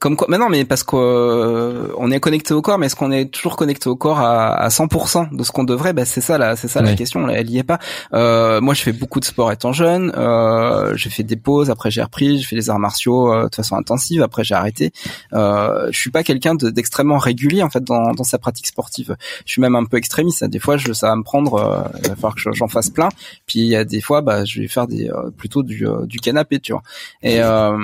[0.04, 3.10] Comme quoi, mais non, mais parce qu'on on est connecté au corps, mais est-ce qu'on
[3.10, 5.94] est toujours connecté au corps à, à 100% de ce qu'on devrait?
[5.94, 7.26] Bah c'est ça, là, c'est ça la question.
[7.30, 7.78] Elle y est pas.
[8.12, 10.12] Euh, moi, je fais beaucoup de sport étant jeune.
[10.14, 12.36] Euh, j'ai fait des pauses, après j'ai repris.
[12.38, 14.20] J'ai fait les arts martiaux euh, de façon intensive.
[14.22, 14.92] Après j'ai arrêté.
[15.32, 19.16] Euh, je suis pas quelqu'un de- d'extrêmement régulier en fait dans, dans sa pratique sportive.
[19.46, 20.44] Je suis même un peu extrémiste.
[20.44, 21.54] Des fois, je, ça va me prendre.
[21.54, 23.08] euh, il va falloir que j'en fasse plein.
[23.46, 26.04] Puis il y a des fois, bah, je vais faire des euh, plutôt du, euh,
[26.04, 26.82] du canapé, tu vois.
[27.22, 27.78] Et euh,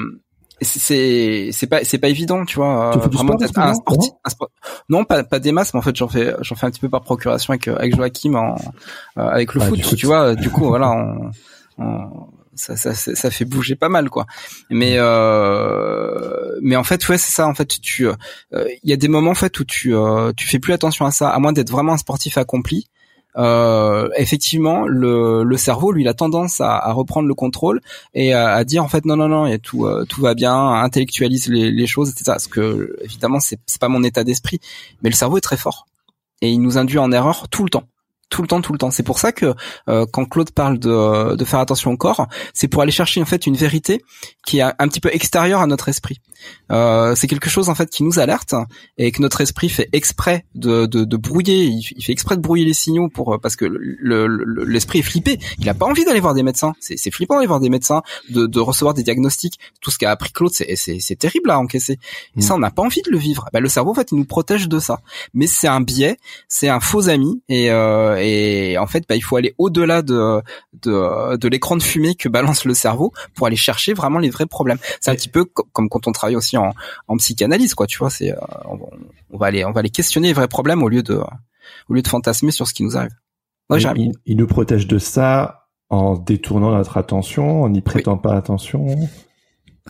[0.63, 3.75] c'est- c'est pas c'est pas évident tu vois Tu euh, fais du vraiment sport, un
[3.75, 4.51] sportif un sport-
[4.89, 6.89] non pas pas des masses mais en fait j'en fais j'en fais un petit peu
[6.89, 8.55] par procuration avec euh, avec Joachim en
[9.19, 11.31] euh, avec le Ah, foot, tu vois du coup voilà on,
[11.79, 14.27] on- ça, ça ça ça fait bouger pas mal quoi.
[14.69, 18.15] Mais euh, mais en fait ouais c'est ça en fait tu euh,
[18.53, 21.11] il y a des moments en fait où tu euh, tu fais plus attention à
[21.11, 22.89] ça à moins d'être vraiment un sportif accompli
[23.37, 27.81] euh, effectivement, le, le cerveau, lui, il a tendance à, à reprendre le contrôle
[28.15, 30.55] et à, à dire en fait non non non, et tout euh, tout va bien,
[30.55, 32.25] intellectualise les, les choses, etc.
[32.27, 34.61] Parce que évidemment, c'est pas mon état d'esprit,
[35.03, 35.87] mais le cerveau est très fort
[36.41, 37.85] et il nous induit en erreur tout le temps.
[38.29, 38.93] Tout le temps, tout le temps.
[38.93, 39.55] C'est pour ça que
[39.89, 43.25] euh, quand Claude parle de, de faire attention au corps, c'est pour aller chercher en
[43.25, 44.05] fait une vérité
[44.47, 46.21] qui est un petit peu extérieure à notre esprit.
[46.71, 48.55] Euh, c'est quelque chose en fait qui nous alerte
[48.99, 51.65] et que notre esprit fait exprès de, de, de brouiller.
[51.65, 55.01] Il, il fait exprès de brouiller les signaux pour euh, parce que le- le- l'esprit
[55.01, 55.39] est flippé.
[55.59, 56.75] Il a pas envie d'aller voir des médecins.
[56.81, 59.59] C'est flippant d'aller voir des médecins, de, de recevoir des diagnostics.
[59.81, 61.99] Tout ce qu'a appris Claude, c'est terrible à encaisser.
[62.37, 63.49] Et ça, on n'a pas envie de le vivre.
[63.53, 65.01] Bah, le cerveau, en fait, il nous protège de ça.
[65.35, 66.17] Mais c'est un biais,
[66.49, 70.41] c'est un faux ami, et, euh, et en fait, bah, il faut aller au-delà de
[70.83, 74.47] de, de l'écran de fumée que balance le cerveau pour aller chercher vraiment les vrais
[74.47, 74.79] problèmes.
[75.01, 76.73] C'est un Et- petit peu co- comme quand on travaille aussi en,
[77.09, 77.87] en psychanalyse, quoi.
[77.87, 78.79] Tu vois, c'est euh, on,
[79.31, 81.21] on va aller on va aller questionner les vrais problèmes au lieu de
[81.89, 83.15] au lieu de fantasmer sur ce qui nous arrive.
[83.73, 84.13] Jérémy.
[84.27, 88.87] il, il nous protège de ça en détournant notre attention, en n'y prêtant pas attention.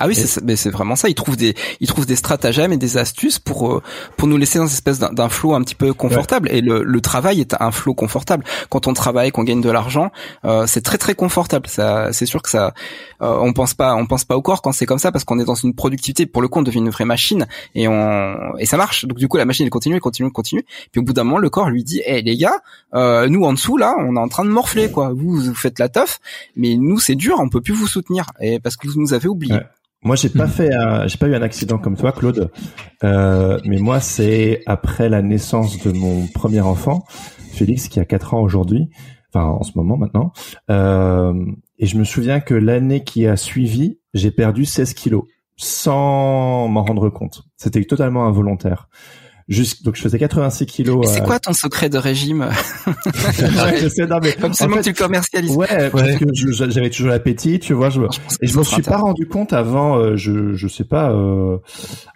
[0.03, 1.11] Ah oui, c'est mais c'est vraiment ça.
[1.11, 3.83] Ils trouvent des ils trouvent des stratagèmes et des astuces pour euh,
[4.17, 6.49] pour nous laisser dans une espèce d'un flot un petit peu confortable.
[6.51, 8.43] Et le, le travail est un flot confortable.
[8.71, 10.11] Quand on travaille, qu'on gagne de l'argent,
[10.47, 11.67] euh, c'est très très confortable.
[11.69, 12.73] Ça, c'est sûr que ça,
[13.21, 15.39] euh, on pense pas on pense pas au corps quand c'est comme ça parce qu'on
[15.39, 16.25] est dans une productivité.
[16.25, 19.05] Pour le coup, on devient une vraie machine et on et ça marche.
[19.05, 20.65] Donc du coup, la machine elle continue, elle continue, elle continue.
[20.93, 22.63] Puis au bout d'un moment, le corps lui dit, hé les gars,
[22.95, 25.13] euh, nous en dessous là, on est en train de morfler quoi.
[25.15, 26.21] Vous vous faites la teuf,
[26.57, 29.29] mais nous c'est dur, on peut plus vous soutenir et parce que vous nous avez
[29.29, 29.57] oublié.
[30.03, 30.51] Moi, j'ai pas hmm.
[30.51, 30.71] fait,
[31.07, 32.51] j'ai pas eu un accident comme toi, Claude.
[33.05, 37.05] Euh, mais moi, c'est après la naissance de mon premier enfant,
[37.53, 38.89] Félix, qui a 4 ans aujourd'hui,
[39.33, 40.33] enfin en ce moment maintenant.
[40.71, 41.35] Euh,
[41.79, 45.25] et je me souviens que l'année qui a suivi, j'ai perdu 16 kilos
[45.57, 47.43] sans m'en rendre compte.
[47.57, 48.89] C'était totalement involontaire
[49.83, 51.07] donc je faisais 86 kilos.
[51.09, 52.49] C'est euh, quoi ton secret de régime?
[53.81, 55.57] Je sais, non, mais Comme seulement tu le commercialises.
[55.57, 57.91] Ouais, parce que j'avais toujours l'appétit, tu vois.
[57.91, 58.01] Je,
[58.41, 61.59] et je me suis pas rendu compte avant, euh, je je sais pas, euh,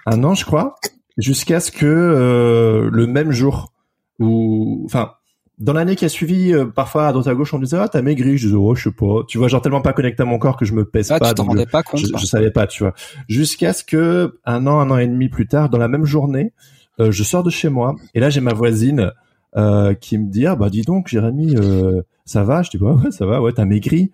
[0.06, 0.76] un an je crois,
[1.18, 3.72] jusqu'à ce que euh, le même jour
[4.20, 5.12] ou enfin
[5.58, 8.36] dans l'année qui a suivi, parfois à droite à gauche, on disait ah t'as maigri,
[8.38, 10.56] je disais oh je sais pas, tu vois genre tellement pas connecté à mon corps
[10.56, 12.66] que je me pèse ah, pas, tu t'en rendais pas compte, je, je, savais pas,
[12.66, 12.92] tu vois,
[13.28, 16.52] jusqu'à ce que un an, un an et demi plus tard, dans la même journée,
[17.00, 19.12] euh, je sors de chez moi et là j'ai ma voisine
[19.56, 22.62] euh, qui me dit ah bah dis donc Jérémy euh, ça va?
[22.62, 24.10] Je dis bah ouais ça va ouais t'as maigri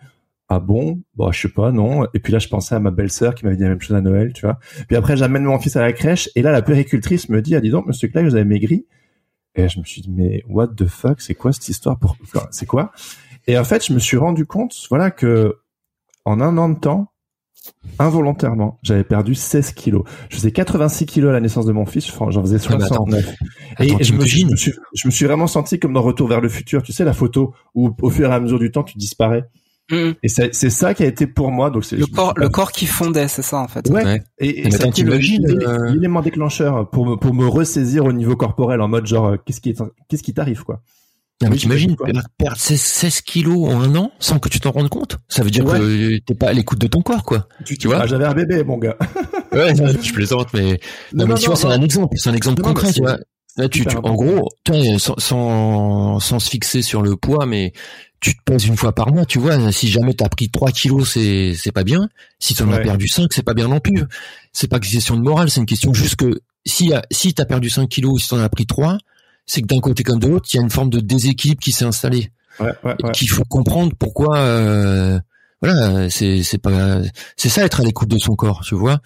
[0.48, 1.00] ah bon?
[1.14, 3.56] Bah je sais pas non et puis là je pensais à ma belle-sœur qui m'avait
[3.56, 4.58] dit la même chose à Noël tu vois.
[4.88, 7.60] Puis après j'amène mon fils à la crèche et là la puéricultrice me dit ah
[7.60, 8.86] dis donc monsieur Clay vous avez maigri
[9.54, 12.16] et je me suis dit mais what the fuck c'est quoi cette histoire pour
[12.50, 12.92] c'est quoi?
[13.46, 15.58] Et en fait je me suis rendu compte voilà que
[16.24, 17.09] en un an de temps
[17.98, 20.02] involontairement, j'avais perdu 16 kilos.
[20.28, 23.34] Je faisais 86 kilos à la naissance de mon fils, j'en faisais 69.
[23.80, 24.46] et je me, suis,
[24.94, 27.54] je, me suis, vraiment senti comme dans Retour vers le futur, tu sais la photo
[27.74, 29.44] où au fur et à mesure du temps tu disparais.
[29.90, 30.12] Mm.
[30.22, 31.70] Et c'est ça qui a été pour moi.
[31.70, 33.88] Donc c'est le corps, le corps qui fondait, c'est ça en fait.
[33.90, 34.22] Ouais.
[34.38, 38.36] Et, et ça a été euh, l'élément déclencheur pour me pour me ressaisir au niveau
[38.36, 40.82] corporel en mode genre euh, qu'est-ce qui est qu'est-ce qui t'arrive quoi.
[41.42, 41.96] Non, mais t'imagines
[42.36, 45.64] perdre 16, kilos en un an sans que tu t'en rendes compte Ça veut dire
[45.64, 47.48] que t'es pas à l'écoute de ton corps, quoi.
[47.64, 48.06] Tu, vois?
[48.06, 48.96] J'avais un bébé, mon gars.
[49.52, 50.80] ouais, je plaisante, mais
[51.14, 53.18] non, mais tu vois, c'est un exemple, c'est un exemple concret, tu vois.
[53.56, 54.48] Là, tu, en gros,
[54.98, 57.72] sans, sans, sans se fixer sur le poids, mais
[58.20, 59.72] tu te pèses une fois par mois, tu vois.
[59.72, 62.08] Si jamais t'as pris 3 kilos, c'est c'est pas bien.
[62.38, 64.04] Si t'en as perdu 5, c'est pas bien non plus.
[64.52, 67.70] C'est pas une question de morale, c'est une question juste que si si t'as perdu
[67.70, 68.98] 5 kilos, si t'en as pris 3,
[69.50, 71.72] c'est que d'un côté comme de l'autre, il y a une forme de déséquilibre qui
[71.72, 72.30] s'est installé.
[72.60, 73.10] Ouais, ouais, ouais.
[73.12, 74.38] Qu'il faut comprendre pourquoi.
[74.38, 75.18] Euh,
[75.62, 77.00] voilà, c'est c'est pas
[77.36, 79.00] c'est ça être à l'écoute de son corps, tu vois.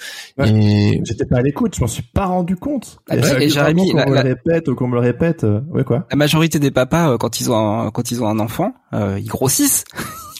[0.44, 2.98] Et j'étais pas à l'écoute, je m'en suis pas rendu compte.
[3.08, 6.06] Ah, et, Jérémy, qu'on me le répète ou qu'on me le répète, euh, ouais quoi.
[6.10, 9.18] La majorité des papas euh, quand ils ont un, quand ils ont un enfant, euh,
[9.18, 9.84] ils grossissent.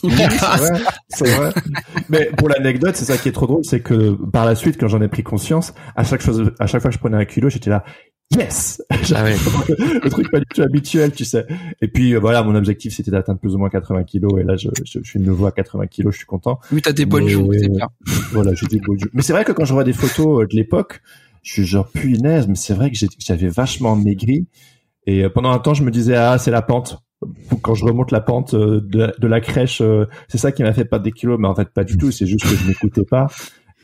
[1.09, 1.51] c'est vrai.
[2.09, 4.87] Mais pour l'anecdote, c'est ça qui est trop drôle, c'est que par la suite, quand
[4.87, 7.49] j'en ai pris conscience, à chaque chose, à chaque fois que je prenais un kilo,
[7.49, 7.83] j'étais là,
[8.31, 8.81] yes!
[8.89, 11.45] Ah le truc pas du tout habituel tu sais.
[11.81, 14.39] Et puis euh, voilà mon objectif c'était d'atteindre plus ou moins 80 kilos.
[14.39, 16.59] Et là je, je, je suis de nouveau à 80 kilos je suis content.
[16.71, 17.87] Oui t'as des bonnes jours c'est bien.
[18.31, 20.47] voilà j'ai des bonnes jours mais c'est vrai que quand je vois des photos euh,
[20.47, 21.01] de l'époque
[21.43, 24.47] je suis genre punaise mais c'est vrai que j'avais vachement maigri.
[25.07, 26.99] Et euh, pendant un temps je me disais ah c'est la pente.
[27.61, 28.79] Quand je remonte la pente de,
[29.17, 29.81] de la crèche
[30.27, 31.39] c'est ça qui m'a fait perdre des kilos.
[31.39, 33.27] Mais en fait pas du tout c'est juste que je m'écoutais pas.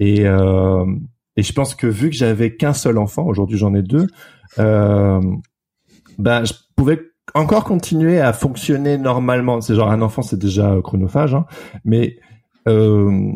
[0.01, 0.83] Et euh,
[1.37, 4.07] et je pense que vu que j'avais qu'un seul enfant, aujourd'hui j'en ai deux,
[4.59, 5.21] euh,
[6.17, 6.99] ben je pouvais
[7.33, 9.61] encore continuer à fonctionner normalement.
[9.61, 11.45] C'est genre un enfant, c'est déjà chronophage, hein,
[11.85, 12.17] mais
[12.67, 13.31] euh,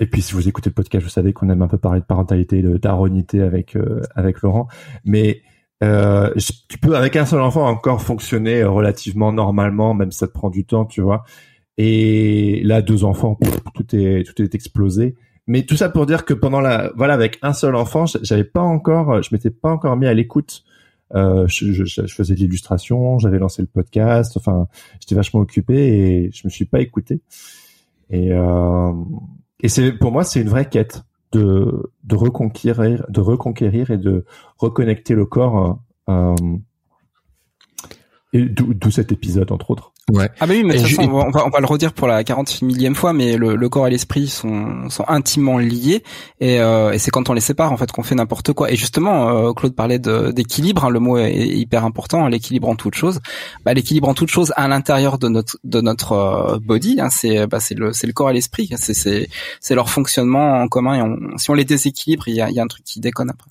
[0.00, 2.06] et puis si vous écoutez le podcast, vous savez qu'on aime un peu parler de
[2.06, 4.68] parentalité, de taronité avec euh, avec Laurent,
[5.04, 5.42] mais
[5.80, 10.48] tu peux avec un seul enfant encore fonctionner relativement normalement, même si ça te prend
[10.48, 11.24] du temps, tu vois.
[11.76, 13.38] Et là, deux enfants,
[13.74, 15.14] tout est tout est explosé.
[15.46, 18.62] Mais tout ça pour dire que pendant la, voilà, avec un seul enfant, j'avais pas
[18.62, 20.64] encore, je m'étais pas encore mis à l'écoute.
[21.14, 24.66] Euh, je, je, je, faisais de l'illustration, j'avais lancé le podcast, enfin,
[24.98, 27.20] j'étais vachement occupé et je me suis pas écouté.
[28.10, 28.92] Et, euh,
[29.60, 34.24] et c'est pour moi, c'est une vraie quête de, de reconquérir, de reconquérir et de
[34.58, 35.78] reconnecter le corps.
[36.08, 36.34] Euh,
[38.32, 39.92] et d'où cet épisode entre autres.
[40.12, 40.30] Ouais.
[40.38, 42.22] Ah bah oui, mais de toute façon, on va, on va le redire pour la
[42.22, 46.04] 40 millième fois, mais le, le corps et l'esprit sont, sont intimement liés,
[46.38, 48.70] et, euh, et c'est quand on les sépare en fait qu'on fait n'importe quoi.
[48.70, 52.76] Et justement, euh, Claude parlait d'équilibre, hein, le mot est, hyper important, hein, l'équilibre en
[52.76, 53.18] toute chose.
[53.64, 57.48] Bah, l'équilibre en toute chose à l'intérieur de notre de notre euh, body, hein, c'est
[57.48, 59.28] bah, c'est le c'est le corps et l'esprit, c'est c'est
[59.60, 60.94] c'est leur fonctionnement en commun.
[60.94, 63.00] Et on, si on les déséquilibre, il y a, il y a un truc qui
[63.00, 63.50] déconne après.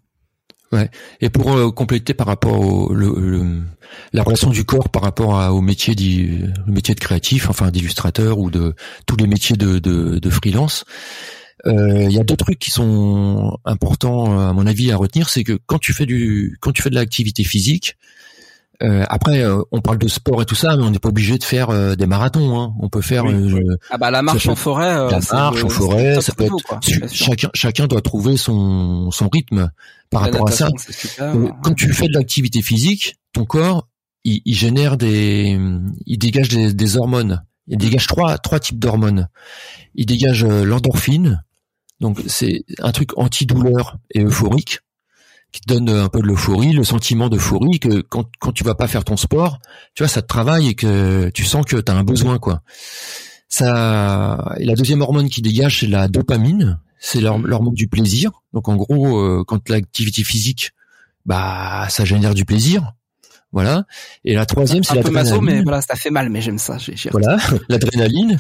[0.72, 0.90] Ouais.
[1.22, 3.62] Et pour euh, compléter par rapport au le,
[4.14, 7.72] la relation du corps par rapport à, au métier du le métier de créatif, enfin
[7.72, 8.74] d'illustrateur ou de
[9.06, 10.84] tous les métiers de, de, de freelance,
[11.66, 15.58] il y a deux trucs qui sont importants à mon avis à retenir, c'est que
[15.66, 17.98] quand tu fais du, quand tu fais de l'activité physique,
[18.84, 21.38] euh, après, euh, on parle de sport et tout ça, mais on n'est pas obligé
[21.38, 22.60] de faire euh, des marathons.
[22.60, 22.74] Hein.
[22.80, 23.26] On peut faire
[23.90, 24.94] ah bah la marche en forêt.
[24.94, 27.12] la marche en forêt, ça peut être.
[27.12, 29.72] chacun, chacun doit trouver son son rythme
[30.10, 30.70] par rapport à ça.
[31.18, 33.88] quand tu fais de l'activité physique, ton corps,
[34.24, 35.58] il, il, génère des,
[36.06, 37.44] il dégage des, des, hormones.
[37.68, 39.30] Il dégage trois trois types d'hormones.
[39.96, 41.44] Il dégage l'endorphine,
[42.02, 44.80] donc c'est un truc antidouleur et euphorique
[45.52, 48.76] qui te donne un peu de l'euphorie, le sentiment d'euphorie que quand, quand tu vas
[48.76, 49.60] pas faire ton sport,
[49.94, 52.62] tu vois, ça te travaille et que tu sens que tu as un besoin quoi.
[53.48, 58.32] Ça et la deuxième hormone qui dégage c'est la dopamine, c'est l'hormone du plaisir.
[58.54, 60.72] Donc en gros euh, quand l'activité physique
[61.26, 62.94] bah ça génère du plaisir.
[63.54, 63.86] Voilà.
[64.26, 65.42] Et la troisième c'est l'adrénaline.
[65.42, 66.78] mais voilà, ça fait mal mais j'aime ça,
[67.12, 67.38] Voilà,
[67.70, 68.38] l'adrénaline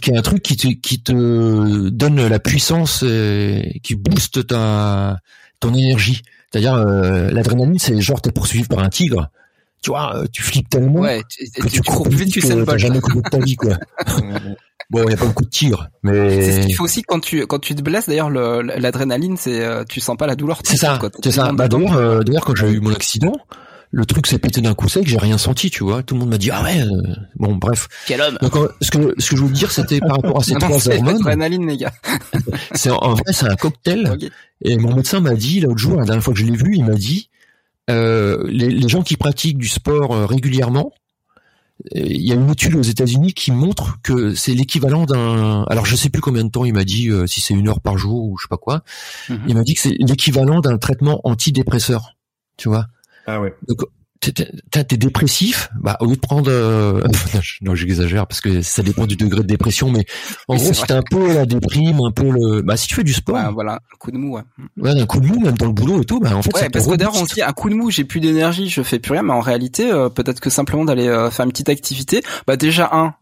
[0.00, 5.18] qui est un truc qui te qui te donne la puissance et qui booste ta
[5.60, 6.22] ton énergie.
[6.50, 9.30] C'est-à-dire euh, l'adrénaline, c'est genre t'es poursuivi par un tigre.
[9.82, 11.22] Tu vois, euh, tu flippes tellement ouais,
[11.54, 13.76] que tu, cours plus vite que tu t'as jamais couru de ta vie, quoi.
[14.90, 17.20] bon, il y a pas beaucoup de tigres, mais c'est ce qu'il faut aussi quand
[17.20, 18.08] tu quand tu te blesses.
[18.08, 20.60] D'ailleurs, l'adrénaline, c'est euh, tu sens pas la douleur.
[20.64, 21.52] C'est ça, c'est ça.
[21.52, 23.34] Bah, d'ailleurs, d'ailleurs, quand j'ai eu mon accident,
[23.90, 26.02] le truc s'est pété d'un coup sec, j'ai rien senti, tu vois.
[26.02, 26.84] Tout le monde m'a dit ah ouais,
[27.36, 27.88] bon bref.
[28.06, 28.38] Quel homme.
[28.40, 31.66] Donc ce que ce que je voulais dire, c'était par rapport à ces trois hormones.
[31.66, 31.92] Les gars.
[32.74, 34.16] c'est en vrai, c'est un cocktail.
[34.62, 36.84] Et mon médecin m'a dit l'autre jour, la dernière fois que je l'ai vu, il
[36.84, 37.30] m'a dit
[37.90, 40.92] euh, les, les, gens qui pratiquent du sport euh, régulièrement,
[41.94, 45.64] euh, il y a une étude aux États-Unis qui montre que c'est l'équivalent d'un.
[45.68, 47.80] Alors je sais plus combien de temps il m'a dit, euh, si c'est une heure
[47.80, 48.82] par jour ou je sais pas quoi.
[49.28, 49.44] Mhm.
[49.48, 52.16] Il m'a dit que c'est l'équivalent d'un traitement antidépresseur.
[52.56, 52.86] Tu vois.
[53.26, 53.54] Ah ouais.
[53.68, 53.80] Donc
[54.20, 57.02] t'es dépressif, bah au lieu de prendre, euh,
[57.62, 60.04] non j'exagère parce que ça dépend du degré de dépression, mais
[60.48, 63.04] en gros si t'as un peu la déprime, un peu le, bah si tu fais
[63.04, 64.42] du sport, voilà, un coup de mou, ouais,
[64.78, 66.70] ouais un coup de mou même dans le boulot et tout, bah en fait, ouais,
[66.70, 69.12] parce que d'ailleurs on dit un coup de mou, j'ai plus d'énergie, je fais plus
[69.12, 72.56] rien, mais en réalité euh, peut-être que simplement d'aller euh, faire une petite activité, bah
[72.56, 73.14] déjà un,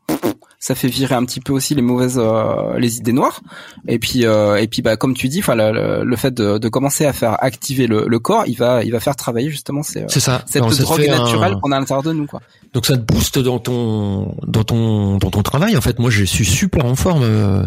[0.65, 3.43] ça fait virer un petit peu aussi les mauvaises euh, les idées noires.
[3.87, 7.05] Et puis euh, et puis bah comme tu dis enfin le, fait de, de, commencer
[7.05, 10.21] à faire activer le, le, corps il va il va faire travailler justement ces, c'est
[10.21, 10.43] ça.
[10.47, 12.41] cette drogue naturelle qu'on a à l'intérieur de nous quoi.
[12.73, 15.77] Donc ça te booste dans ton dans ton dans ton travail.
[15.77, 17.63] En fait moi je suis super en forme euh,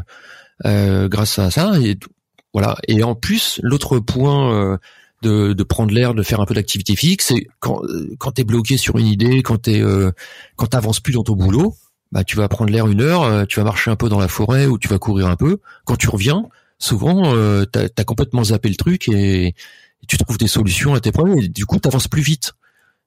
[0.66, 1.74] euh grâce à ça.
[1.80, 2.00] Et
[2.52, 2.78] voilà.
[2.88, 4.80] Et en plus l'autre point
[5.22, 7.80] de, de, prendre l'air, de faire un peu d'activité physique, c'est quand
[8.18, 10.12] quand t'es bloqué sur une idée, quand t'es euh,
[10.56, 11.76] quand t'avances plus dans ton boulot,
[12.12, 14.28] bah tu vas prendre l'air une heure, euh, tu vas marcher un peu dans la
[14.28, 15.58] forêt ou tu vas courir un peu.
[15.86, 16.46] Quand tu reviens,
[16.80, 19.56] souvent euh, t'as as complètement zappé le truc et,
[20.08, 22.54] tu trouves des solutions à tes problèmes et du coup t'avances plus vite.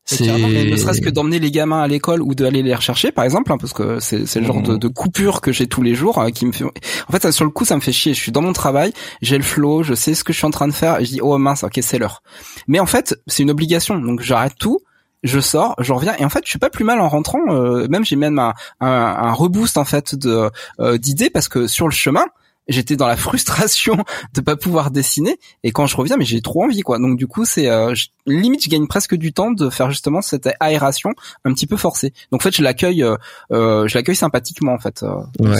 [0.05, 3.53] C'est ne serait-ce que d'emmener les gamins à l'école ou d'aller les rechercher par exemple
[3.53, 4.79] hein, parce que c'est le genre de, mmh.
[4.79, 7.45] de, coupure que j'ai tous les jours hein, qui me fait en fait ça, sur
[7.45, 8.93] le coup ça me fait chier je suis dans mon travail
[9.23, 11.11] j'ai le flow je sais ce que je suis en train de faire et je
[11.11, 12.23] dis oh mince ok c'est l'heure
[12.67, 14.81] mais en fait c'est une obligation donc j'arrête tout
[15.23, 17.41] je sors, je reviens et en fait je suis pas plus mal en rentrant.
[17.49, 20.51] Euh, même j'ai même un, un, un, reboost en fait de
[20.81, 22.25] euh, d'idées parce que sur le chemin
[22.69, 24.03] j'étais dans la frustration
[24.35, 26.99] de pas pouvoir dessiner et quand je reviens mais j'ai trop envie quoi.
[26.99, 27.95] Donc du coup c'est euh,
[28.27, 31.11] limite je gagne presque du temps de faire justement cette aération
[31.45, 32.13] un petit peu forcée.
[32.33, 35.05] Donc en fait je l'accueille euh, je l'accueille sympathiquement en fait.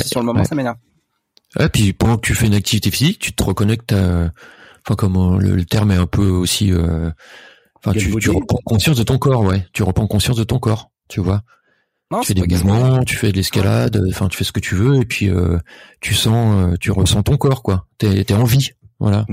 [0.05, 0.77] sur le moment ça m'énerve.
[1.59, 4.31] Et puis pendant que tu fais une activité physique, tu te reconnectes à
[4.87, 6.73] enfin comment le, le terme est un peu aussi
[7.85, 9.67] Enfin, tu, tu reprends conscience de ton corps, ouais.
[9.73, 11.43] Tu reprends conscience de ton corps, tu vois.
[12.21, 14.97] tu fais des mouvements, tu fais de l'escalade, enfin tu fais ce que tu veux
[15.01, 15.59] et puis euh,
[16.01, 17.87] tu sens, euh, tu ressens ton corps quoi.
[17.99, 19.25] T'es es en vie, voilà.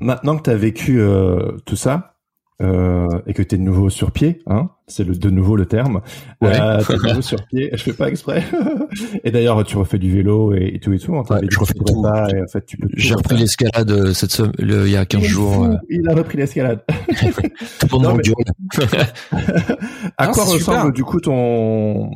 [0.00, 2.15] maintenant que t'as vécu euh, tout ça,
[2.62, 6.00] euh, et que t'es de nouveau sur pied, hein, c'est le de nouveau le terme.
[6.40, 6.58] Ouais.
[6.58, 7.68] Euh, t'es de nouveau sur pied.
[7.72, 8.42] Je fais pas exprès.
[9.24, 11.12] et d'ailleurs, tu refais du vélo et, tout et tout.
[11.12, 12.02] Ouais, je refais tout.
[12.02, 12.88] Pas, et en fait, tu peux.
[12.94, 15.64] J'ai repris l'escalade euh, cette semaine, il y a 15 jours.
[15.64, 15.76] Euh.
[15.90, 16.82] Il a repris l'escalade.
[16.88, 18.22] tout le monde
[20.16, 22.10] À quoi ressemble du coup ton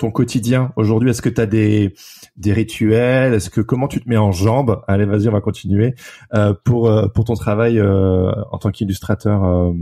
[0.00, 1.94] ton quotidien aujourd'hui Est-ce que tu as des
[2.36, 4.82] des rituels Est-ce que comment tu te mets en jambes?
[4.88, 5.94] Allez, vas-y, on va continuer
[6.34, 9.72] euh, pour euh, pour ton travail euh, en tant qu'illustrateur euh,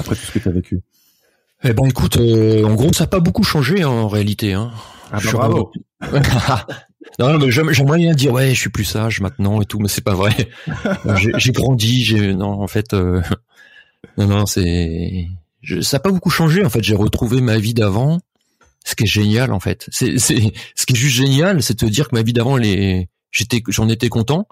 [0.00, 0.80] après tout ce que tu as vécu.
[1.62, 4.52] Eh ben écoute, en gros, ça n'a pas beaucoup changé hein, en réalité.
[4.52, 4.72] Hein.
[5.12, 5.72] Ah ben, bravo.
[7.18, 10.04] non, mais j'aimerais bien dire ouais, je suis plus sage maintenant et tout, mais c'est
[10.04, 10.34] pas vrai.
[11.36, 12.92] j'ai grandi, j'ai non en fait,
[14.18, 15.28] non non c'est
[15.80, 16.82] ça n'a pas beaucoup changé en fait.
[16.82, 18.18] J'ai retrouvé ma vie d'avant
[18.86, 19.86] ce qui est génial en fait.
[19.90, 22.56] C'est c'est ce qui est juste génial, c'est de te dire que ma vie d'avant
[22.56, 24.46] les j'étais j'en étais content.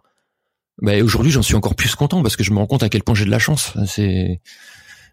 [0.82, 3.04] Bah, aujourd'hui, j'en suis encore plus content parce que je me rends compte à quel
[3.04, 3.72] point j'ai de la chance.
[3.86, 4.40] C'est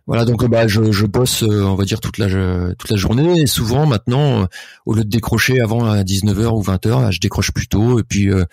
[0.07, 3.41] voilà donc bah je, je bosse euh, on va dire toute la toute la journée
[3.41, 4.45] et souvent maintenant euh,
[4.88, 8.32] au lieu de décrocher avant à 19h ou 20h, je décroche plus tôt et puis
[8.32, 8.43] euh,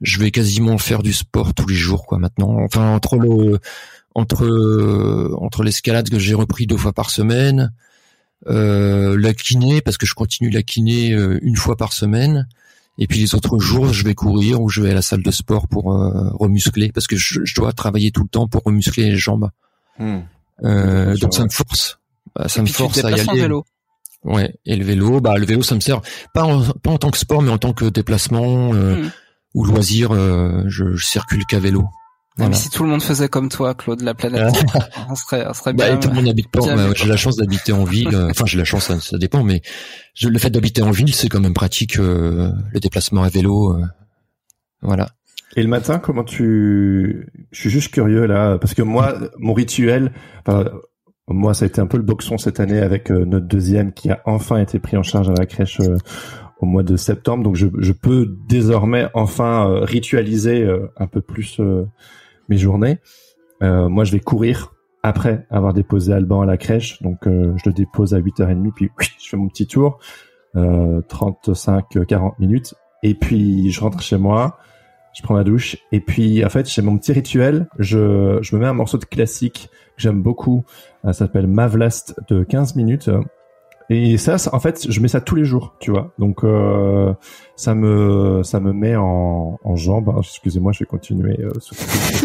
[0.00, 2.56] je vais quasiment faire du sport tous les jours quoi maintenant.
[2.64, 3.60] Enfin entre le
[4.16, 7.87] entre entre l'escalade que j'ai repris deux fois par semaine, euh,
[8.46, 12.46] la kiné parce que je continue la kiné euh, une fois par semaine.
[13.00, 15.30] Et puis les autres jours, je vais courir ou je vais à la salle de
[15.30, 19.16] sport pour euh, remuscler parce que je, dois travailler tout le temps pour remuscler les
[19.16, 19.50] jambes.
[19.98, 20.20] Hmm.
[20.64, 22.00] Euh, donc ça me force,
[22.34, 23.40] bah, ça me force à y aller.
[23.42, 23.64] Vélo.
[24.24, 26.00] Ouais, et le vélo, bah le vélo, ça me sert
[26.34, 29.10] pas en, pas en tant que sport, mais en tant que déplacement euh, hmm.
[29.54, 30.12] ou loisir.
[30.12, 31.88] je, je circule qu'à vélo.
[32.38, 32.54] Voilà.
[32.54, 34.54] si tout le monde faisait comme toi, Claude, la planète,
[35.10, 35.96] on serait, on serait bah, bien.
[35.96, 36.60] tout le monde habite pas.
[36.94, 38.14] j'ai la chance d'habiter en ville.
[38.30, 39.60] enfin, j'ai la chance, ça, dépend, mais
[40.22, 43.74] le fait d'habiter en ville, c'est quand même pratique euh, le déplacement à vélo.
[43.74, 43.84] Euh,
[44.82, 45.08] voilà.
[45.56, 50.12] Et le matin, comment tu Je suis juste curieux là, parce que moi, mon rituel,
[50.46, 50.70] enfin,
[51.26, 54.10] moi, ça a été un peu le boxon cette année avec euh, notre deuxième qui
[54.10, 55.80] a enfin été pris en charge à la crèche
[56.60, 57.44] au mois de septembre.
[57.44, 60.66] Donc, je, je peux désormais enfin ritualiser
[60.96, 61.60] un peu plus
[62.48, 62.98] mes journées.
[63.62, 67.02] Euh, moi, je vais courir après avoir déposé Alban à la crèche.
[67.02, 69.98] Donc, euh, je le dépose à 8h30, puis je fais mon petit tour,
[70.56, 72.74] euh, 35-40 minutes.
[73.02, 74.58] Et puis, je rentre chez moi,
[75.14, 75.76] je prends ma douche.
[75.92, 77.68] Et puis, en fait, j'ai mon petit rituel.
[77.78, 80.64] Je, je me mets un morceau de classique que j'aime beaucoup.
[81.04, 83.10] Ça s'appelle Mavlast de 15 minutes.
[83.90, 86.12] Et ça, en fait, je mets ça tous les jours, tu vois.
[86.18, 87.14] Donc euh,
[87.56, 90.14] ça me ça me met en, en jambe.
[90.18, 91.38] Excusez-moi, je vais continuer.
[91.40, 91.50] Euh,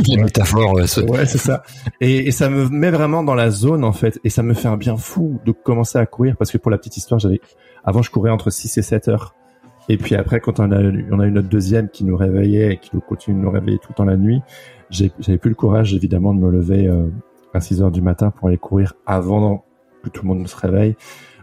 [0.07, 0.73] Les métaphores.
[0.73, 1.63] Ouais, c'est ça.
[2.01, 4.19] Et, et, ça me met vraiment dans la zone en fait.
[4.25, 6.77] Et ça me fait un bien fou de commencer à courir parce que pour la
[6.77, 7.39] petite histoire, j'avais
[7.85, 9.33] avant je courais entre 6 et 7 heures.
[9.89, 12.77] Et puis après, quand on a, on a eu notre deuxième qui nous réveillait et
[12.77, 14.41] qui nous continue de nous réveiller tout le temps la nuit,
[14.89, 17.07] j'avais plus le courage évidemment de me lever euh,
[17.53, 19.65] à 6 heures du matin pour aller courir avant
[20.03, 20.95] que tout le monde se réveille.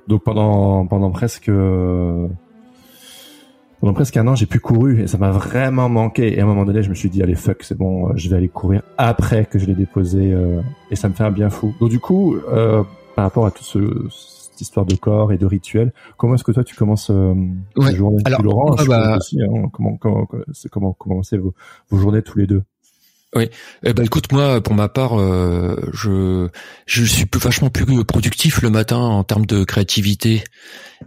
[0.09, 1.51] Donc pendant pendant presque
[3.81, 6.35] pendant presque un an, j'ai plus couru et ça m'a vraiment manqué.
[6.35, 8.37] Et à un moment donné, je me suis dit allez fuck, c'est bon, je vais
[8.37, 11.75] aller courir après que je l'ai déposé euh, et ça me fait un bien fou.
[11.81, 12.83] Donc du coup, euh,
[13.17, 16.63] par rapport à toute cette histoire de corps et de rituel, comment est-ce que toi
[16.63, 17.33] tu commences euh,
[17.77, 17.95] ouais.
[17.95, 19.17] journée Alors, Laurent, bah...
[19.17, 20.27] aussi, hein, comment comment
[20.71, 21.55] comment comment vos,
[21.89, 22.63] vos journées tous les deux?
[23.37, 23.49] Oui,
[23.85, 26.49] eh ben écoute moi pour ma part euh, je
[26.87, 30.43] je suis plus, vachement plus productif le matin en termes de créativité.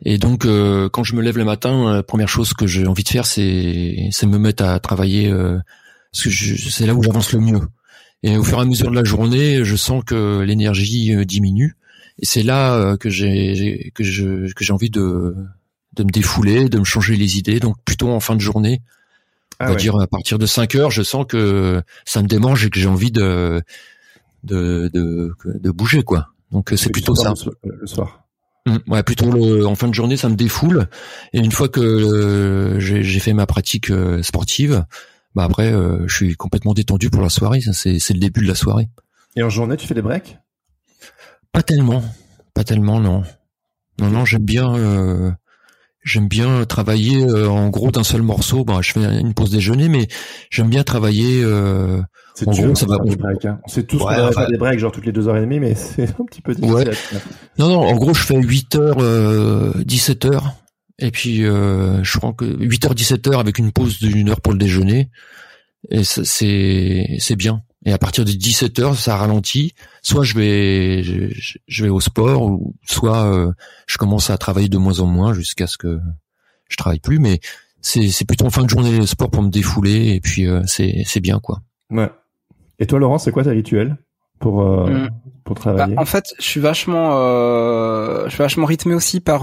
[0.06, 3.04] Et donc euh, quand je me lève le matin la première chose que j'ai envie
[3.04, 5.60] de faire c'est c'est me mettre à travailler euh,
[6.14, 7.62] parce que c'est là où j'avance le mieux.
[8.24, 11.76] Et au fur et à mesure de la journée je sens que l'énergie diminue.
[12.20, 15.36] Et c'est là que j'ai que je que j'ai envie de
[15.94, 17.60] de me défouler de me changer les idées.
[17.60, 18.82] Donc plutôt en fin de journée
[19.60, 22.66] on ah va dire à partir de 5 heures, je sens que ça me démange
[22.66, 23.62] et que j'ai envie de
[24.44, 26.30] de, de de bouger quoi.
[26.52, 27.34] Donc c'est plutôt ça.
[27.64, 28.24] Le soir.
[28.66, 30.88] Mmh, ouais, plutôt le, en fin de journée, ça me défoule.
[31.34, 34.86] Et une fois que euh, j'ai fait ma pratique euh, sportive,
[35.36, 37.62] bah après, euh, je suis complètement détendu pour la soirée.
[37.74, 38.90] C'est c'est le début de la soirée.
[39.36, 40.38] Et en journée, tu fais des breaks?
[41.52, 42.04] Pas tellement,
[42.54, 43.24] pas tellement, non.
[44.00, 45.36] Non, non, j'aime bien.
[46.04, 48.66] J'aime bien travailler euh, en gros d'un seul morceau.
[48.66, 50.08] Bon, je fais une pause déjeuner, mais
[50.50, 51.42] j'aime bien travailler.
[51.42, 52.02] Euh,
[52.36, 52.98] c'est dur, gros, ça va.
[53.06, 53.60] Des breaks, hein.
[53.64, 55.60] On sait tous qu'on va faire des breaks genre toutes les deux heures et demie,
[55.60, 56.92] mais c'est un petit peu difficile.
[57.58, 57.82] Non, non.
[57.82, 60.56] En gros, je fais 8 heures, euh, 17 heures,
[61.00, 64.42] et puis euh, je crois que 8 heures, 17 heures avec une pause d'une heure
[64.42, 65.10] pour le déjeuner.
[65.90, 67.62] Et c'est c'est bien.
[67.86, 69.74] Et à partir de 17 heures, ça ralentit.
[70.02, 73.52] Soit je vais, je, vais au sport, ou soit euh,
[73.88, 76.00] je commence à travailler de moins en moins jusqu'à ce que
[76.70, 77.20] je travaille plus.
[77.20, 77.40] Mais
[77.82, 80.62] c'est, c'est plutôt en fin de journée le sport pour me défouler et puis euh,
[80.66, 81.62] c'est, c'est bien quoi.
[81.90, 82.10] Ouais.
[82.80, 83.98] Et toi, Laurent, c'est quoi ta rituel
[84.40, 85.10] pour euh, mm.
[85.44, 87.12] pour travailler bah, En fait, je suis vachement,
[88.26, 89.42] je suis vachement rythmé aussi par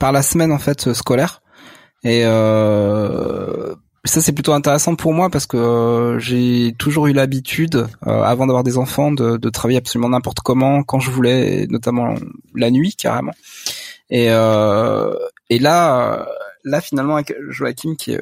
[0.00, 1.42] par la semaine en fait scolaire.
[2.02, 2.24] Et
[4.04, 8.46] ça c'est plutôt intéressant pour moi parce que euh, j'ai toujours eu l'habitude, euh, avant
[8.46, 12.14] d'avoir des enfants, de, de travailler absolument n'importe comment, quand je voulais, notamment
[12.54, 13.32] la nuit carrément.
[14.10, 15.14] Et, euh,
[15.48, 16.28] et là,
[16.64, 18.16] là finalement avec Joachim qui,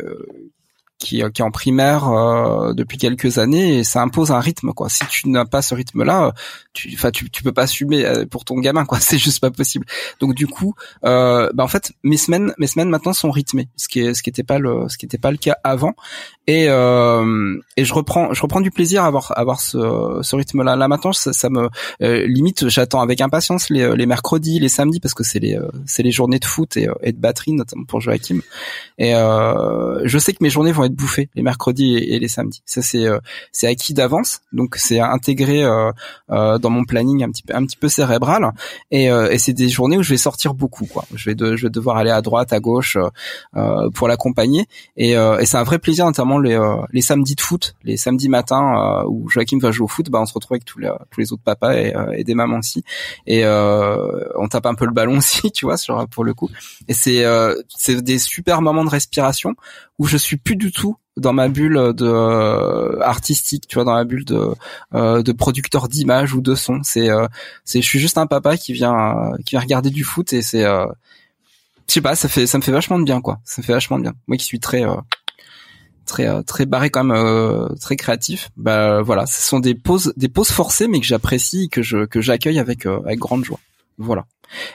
[1.03, 4.89] qui, qui est en primaire euh, depuis quelques années et ça impose un rythme quoi.
[4.89, 6.33] Si tu n'as pas ce rythme là,
[6.73, 9.51] tu enfin tu, tu peux pas assumer euh, pour ton gamin quoi, c'est juste pas
[9.51, 9.87] possible.
[10.21, 10.75] Donc du coup
[11.05, 14.23] euh, bah en fait mes semaines mes semaines maintenant sont rythmées, ce qui est ce
[14.23, 15.95] qui était pas le ce qui était pas le cas avant
[16.47, 20.37] et euh, et je reprends je reprends du plaisir à avoir à avoir ce, ce
[20.37, 21.69] rythme là là maintenant ça, ça me
[22.03, 26.03] euh, limite j'attends avec impatience les, les mercredis les samedis parce que c'est les c'est
[26.03, 28.41] les journées de foot et, et de batterie notamment pour Joachim
[28.99, 32.63] et je sais que mes journées vont être bouffé les mercredis et, les samedis.
[32.67, 33.07] Ça c'est
[33.51, 35.63] c'est acquis d'avance, donc c'est intégré
[36.29, 38.53] dans mon planning un petit peu un petit peu cérébral
[38.91, 41.05] et, et c'est des journées où je vais sortir beaucoup quoi.
[41.15, 42.97] Je vais de, je vais devoir aller à droite, à gauche
[43.95, 44.67] pour l'accompagner
[44.97, 46.59] et, et c'est un vrai plaisir notamment les
[46.93, 50.27] les samedis de foot, les samedis matins où Joachim va jouer au foot, bah on
[50.27, 52.85] se retrouve avec tous les tous les autres papas et, et des mamans aussi
[53.27, 56.51] et on tape un peu le ballon aussi, tu vois, sur pour le coup.
[56.89, 57.25] Et c'est
[57.69, 59.55] c'est des super moments de respiration
[60.03, 63.95] où je suis plus du tout dans ma bulle de euh, artistique, tu vois, dans
[63.95, 64.49] ma bulle de
[64.95, 66.81] euh, de producteur d'images ou de son.
[66.83, 67.29] C'est euh,
[67.65, 70.65] c'est je suis juste un papa qui vient qui vient regarder du foot et c'est
[70.65, 70.89] je
[71.87, 73.39] sais pas, ça fait ça me fait vachement de bien quoi.
[73.45, 74.15] Ça me fait vachement de bien.
[74.27, 74.83] Moi qui suis très
[76.05, 80.51] très très barré quand même très créatif bah voilà ce sont des pauses des pauses
[80.51, 83.61] forcées mais que j'apprécie que je que j'accueille avec avec grande joie
[84.03, 84.27] voilà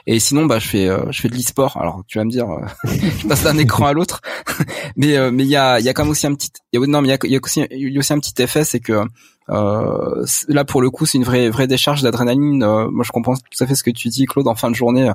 [0.06, 1.76] et sinon, bah, je fais, euh, je fais de l'e-sport.
[1.76, 2.66] Alors, tu vas me dire, euh,
[3.18, 4.20] je passe d'un écran à l'autre,
[4.96, 6.76] mais euh, mais il y a, il y a quand même aussi un petit, y
[6.76, 8.42] a, non, mais il y a, y a, aussi, il y a aussi un petit
[8.42, 9.04] effet, c'est que
[9.48, 12.58] là, pour le coup, c'est une vraie, vraie décharge d'adrénaline.
[12.90, 14.48] moi, je comprends tout à fait ce que tu dis, Claude.
[14.48, 15.10] En fin de journée,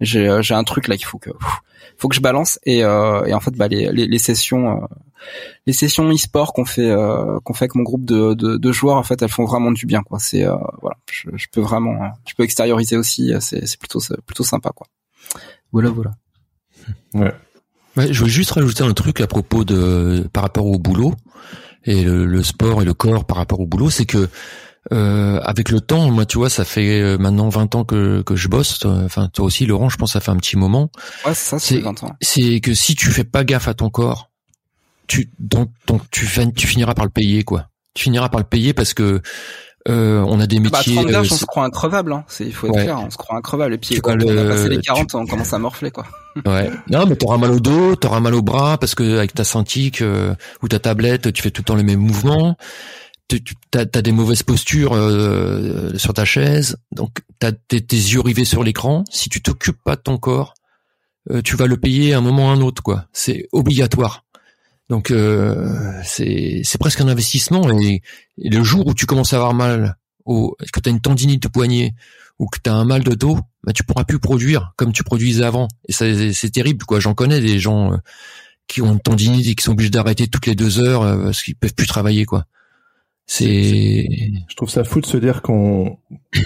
[0.00, 1.30] j'ai, j'ai un truc là qu'il faut que,
[1.96, 2.58] faut que je balance.
[2.64, 2.84] Et, et
[3.34, 4.80] en fait, bah, les, les, les sessions
[5.66, 8.96] les sessions e-sport qu'on fait euh, qu'on fait avec mon groupe de, de, de, joueurs
[8.96, 12.12] en fait elles font vraiment du bien quoi c'est euh, voilà je, je, peux vraiment
[12.26, 14.86] je peux extérioriser aussi c'est c'est plutôt plutôt sympa quoi
[15.72, 16.12] voilà voilà
[17.14, 17.32] ouais.
[17.96, 21.14] ouais je veux juste rajouter un truc à propos de par rapport au boulot
[21.84, 24.28] et le, le sport et le corps par rapport au boulot c'est que
[24.90, 28.34] euh, avec le temps, moi, tu vois, ça fait euh, maintenant 20 ans que, que
[28.34, 28.84] je bosse.
[28.84, 30.90] Enfin, toi aussi, Laurent, je pense, ça fait un petit moment.
[31.24, 32.16] Ouais, ça, c'est 20 ans.
[32.20, 34.30] C'est que si tu fais pas gaffe à ton corps,
[35.06, 36.26] tu donc, donc tu,
[36.56, 37.68] tu finiras par le payer quoi.
[37.94, 39.20] Tu finiras par le payer parce que
[39.88, 40.96] euh, on a des bah, métiers.
[40.96, 42.12] Bah, 30 euh, on se croit increvable.
[42.12, 42.24] Hein.
[42.28, 43.74] C'est il faut être clair, on se croit increvable.
[43.74, 46.06] Et puis quand on a passé les 40, on commence à morfler quoi.
[46.46, 46.70] Ouais.
[46.88, 50.00] Non, mais t'auras mal au dos, t'auras mal au bras parce que avec ta cintique
[50.00, 52.56] euh, ou ta tablette, tu fais tout le temps les mêmes mouvements.
[53.28, 53.42] Tu
[53.74, 58.64] as, des mauvaises postures euh, sur ta chaise, donc t'as tes, tes yeux rivés sur
[58.64, 59.04] l'écran.
[59.10, 60.54] Si tu t'occupes pas de ton corps,
[61.30, 63.06] euh, tu vas le payer à un moment ou à un autre, quoi.
[63.12, 64.21] C'est obligatoire.
[64.92, 65.72] Donc euh,
[66.04, 68.02] c'est presque un investissement et,
[68.36, 71.48] le jour où tu commences à avoir mal, au, que tu as une tendinite de
[71.48, 71.94] poignet
[72.38, 75.02] ou que tu as un mal de dos, bah, tu pourras plus produire comme tu
[75.02, 75.68] produisais avant.
[75.88, 75.92] Et
[76.34, 77.00] c'est terrible, quoi.
[77.00, 77.96] J'en connais des gens euh,
[78.66, 81.42] qui ont une tendinite et qui sont obligés d'arrêter toutes les deux heures euh, parce
[81.42, 82.44] qu'ils peuvent plus travailler, quoi.
[83.24, 84.06] C'est.
[84.46, 85.96] Je trouve ça fou de se dire qu'on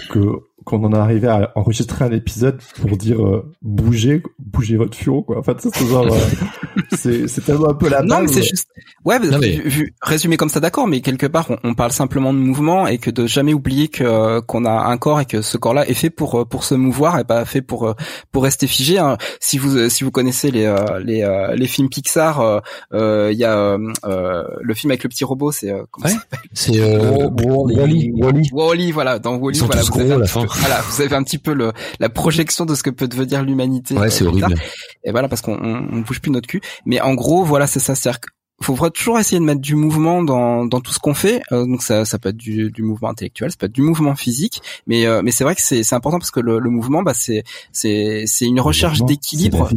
[0.09, 0.19] que
[0.67, 5.23] qu'on en est arrivé à enregistrer un épisode pour dire euh, bougez, bougez votre fion
[5.23, 5.39] quoi.
[5.39, 6.19] En fait, c'est genre, euh,
[6.91, 8.67] c'est c'est tellement un peu la Non, mais c'est juste.
[9.05, 12.85] Ouais, vu, résumé comme ça, d'accord, mais quelque part, on, on, parle simplement de mouvement
[12.85, 15.93] et que de jamais oublier que qu'on a un corps et que ce corps-là est
[15.93, 17.95] fait pour pour se mouvoir et pas fait pour
[18.33, 18.97] pour rester figé.
[18.97, 19.17] Hein.
[19.39, 22.61] Si vous si vous connaissez les les les films Pixar,
[22.91, 26.17] il y a le film avec le petit robot, c'est comment ça
[26.51, 28.11] C'est Wally.
[28.13, 28.49] Wally.
[28.51, 29.19] Wally, voilà.
[29.19, 29.81] Dans Wally, voilà.
[29.83, 32.89] Vous la fin voilà, vous avez un petit peu le, la projection de ce que
[32.89, 33.95] peut devenir l'humanité.
[33.95, 34.55] Ouais, c'est horrible.
[35.03, 36.61] Et voilà, parce qu'on on, bouge plus notre cul.
[36.85, 37.95] Mais en gros, voilà, c'est ça.
[37.95, 38.19] C'est-à-dire
[38.61, 41.41] faut toujours essayer de mettre du mouvement dans, dans tout ce qu'on fait.
[41.51, 44.15] Euh, donc ça, ça peut être du, du mouvement intellectuel, ça peut être du mouvement
[44.15, 47.03] physique, mais euh, mais c'est vrai que c'est c'est important parce que le, le mouvement,
[47.03, 49.69] bah c'est c'est c'est une recherche d'équilibre.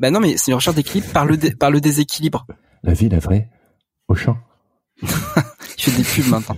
[0.00, 2.46] Bah non, mais c'est une recherche d'équilibre par le par le déséquilibre.
[2.82, 3.48] La vie, la vraie,
[4.08, 4.36] au champ.
[5.02, 6.56] Il fait des pubs maintenant.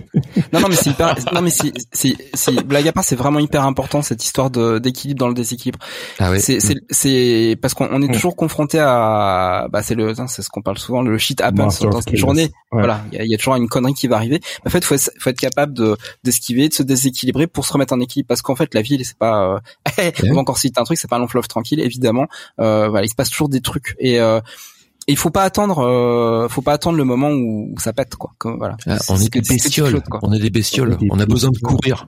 [0.51, 3.39] Non, non, mais c'est hyper, non, mais c'est, c'est, c'est, blague à part, c'est vraiment
[3.39, 5.79] hyper important, cette histoire de, d'équilibre dans le déséquilibre.
[6.19, 6.41] Ah oui.
[6.41, 8.11] C'est, c'est, c'est, parce qu'on est mm.
[8.11, 12.01] toujours confronté à, bah, c'est le, c'est ce qu'on parle souvent, le shit happens dans
[12.01, 12.51] une journée.
[12.71, 13.03] Voilà.
[13.11, 14.39] Il y a, toujours une connerie qui va arriver.
[14.65, 17.93] En fait, faut être, faut être capable de, d'esquiver, de se déséquilibrer pour se remettre
[17.93, 18.27] en équilibre.
[18.27, 19.59] Parce qu'en fait, la vie, c'est pas,
[19.99, 20.11] euh...
[20.29, 22.27] on va encore citer un truc, c'est pas un long fleuve tranquille, évidemment.
[22.59, 23.95] Euh, voilà, il se passe toujours des trucs.
[23.99, 24.39] Et, euh,
[25.07, 28.31] il faut pas attendre, euh, faut pas attendre le moment où, ça pète quoi.
[28.37, 28.77] Comme, voilà.
[28.87, 30.01] Ah, on est, des bestioles.
[30.21, 30.97] on est des bestioles.
[31.09, 32.07] On, a besoin de courir.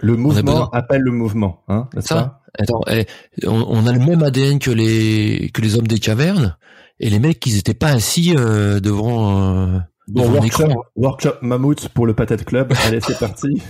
[0.00, 3.06] Le mouvement appelle le mouvement, hein, ça, Attends, eh,
[3.46, 6.56] on, a le même ADN que les que les hommes des cavernes
[7.00, 9.66] et les mecs, ils étaient pas assis euh, devant.
[9.66, 9.78] Euh,
[10.10, 12.72] Bon, workshop, workshop mammouth pour le patate club.
[12.86, 13.62] Allez, c'est parti.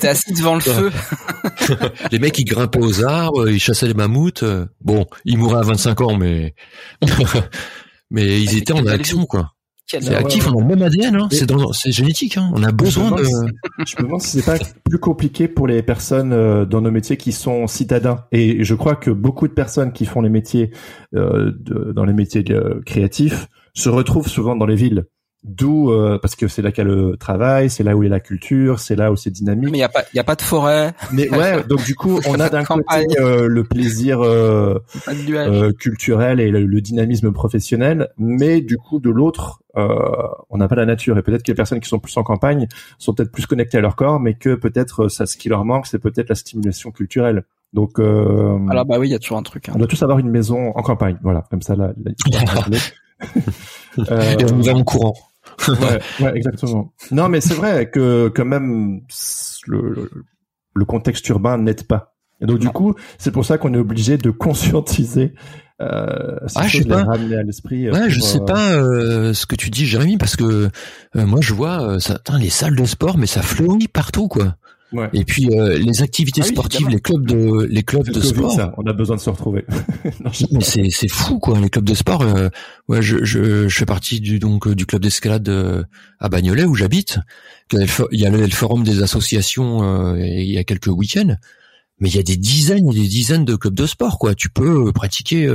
[0.00, 0.90] T'es assis devant le feu.
[2.12, 4.44] les mecs, ils grimpaient aux arbres, ils chassaient les mammouths.
[4.82, 6.54] Bon, ils mouraient à 25 ans, mais
[8.12, 9.52] mais ils étaient en action, quoi.
[9.86, 11.28] C'est actif, on a le même ADN, hein.
[11.30, 12.50] c'est dans, c'est génétique, hein.
[12.54, 13.24] on a besoin de.
[13.24, 17.18] je me demande si c'est pas plus compliqué pour les personnes euh, dans nos métiers
[17.18, 18.24] qui sont citadins.
[18.32, 20.70] Et je crois que beaucoup de personnes qui font les métiers
[21.14, 22.42] euh, de, dans les métiers
[22.86, 25.04] créatifs se retrouvent souvent dans les villes.
[25.44, 28.08] D'où euh, parce que c'est là qu'il y a le travail, c'est là où est
[28.08, 29.70] la culture, c'est là où c'est dynamique.
[29.72, 30.94] Mais il y a pas il y a pas de forêt.
[31.12, 32.84] Mais ouais, donc du coup, on a d'un côté
[33.18, 34.78] euh, le plaisir euh,
[35.08, 40.86] euh, culturel et le, dynamisme professionnel, mais du coup de l'autre, on n'a pas la
[40.86, 42.68] nature et peut-être que les personnes qui sont plus en campagne
[42.98, 45.88] sont peut-être plus connectées à leur corps, mais que peut-être ça ce qui leur manque,
[45.88, 47.42] c'est peut-être la stimulation culturelle.
[47.72, 49.68] Donc alors bah oui, il y a toujours un truc.
[49.68, 49.72] Hein.
[49.74, 51.92] On doit tous avoir une maison en campagne, voilà, comme ça là.
[54.10, 55.14] euh, et nous allons courant
[55.68, 56.92] ouais, ouais, exactement.
[57.10, 59.00] Non, mais c'est vrai que quand même
[59.66, 60.10] le,
[60.74, 62.14] le contexte urbain n'aide pas.
[62.40, 65.34] Et donc du coup, c'est pour ça qu'on est obligé de conscientiser
[65.82, 67.00] euh, ah, je sais pas.
[67.00, 67.88] à l'esprit.
[67.88, 70.44] Euh, ouais, je sais euh, pas euh, ce que tu dis, Jérémy, parce que
[71.16, 74.56] euh, moi je vois ça, les salles de sport, mais ça fleurit partout, quoi.
[75.12, 78.52] Et puis euh, les activités ah sportives, les clubs de les clubs de sport.
[78.52, 79.64] Ça, on a besoin de se retrouver.
[80.52, 82.22] mais c'est c'est fou quoi, les clubs de sport.
[82.22, 82.48] Euh,
[82.88, 85.82] ouais, je, je, je fais partie du donc du club d'escalade euh,
[86.20, 87.18] à Bagnolet où j'habite.
[87.72, 87.78] Il
[88.12, 91.36] y a le, forum des associations euh, il y a quelques week-ends,
[91.98, 94.34] mais il y a des dizaines et des dizaines de clubs de sport quoi.
[94.34, 95.46] Tu peux pratiquer.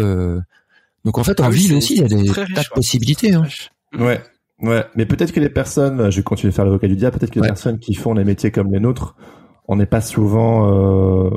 [1.05, 3.33] Donc en fait en ah ville aussi il y a des tas de possibilités.
[3.33, 3.45] Hein.
[3.97, 4.21] Ouais.
[4.61, 7.31] Ouais, mais peut-être que les personnes, je vais continuer à faire l'avocat du diable, peut-être
[7.31, 9.15] que les personnes qui font des métiers comme les nôtres,
[9.67, 11.29] on n'est pas souvent euh,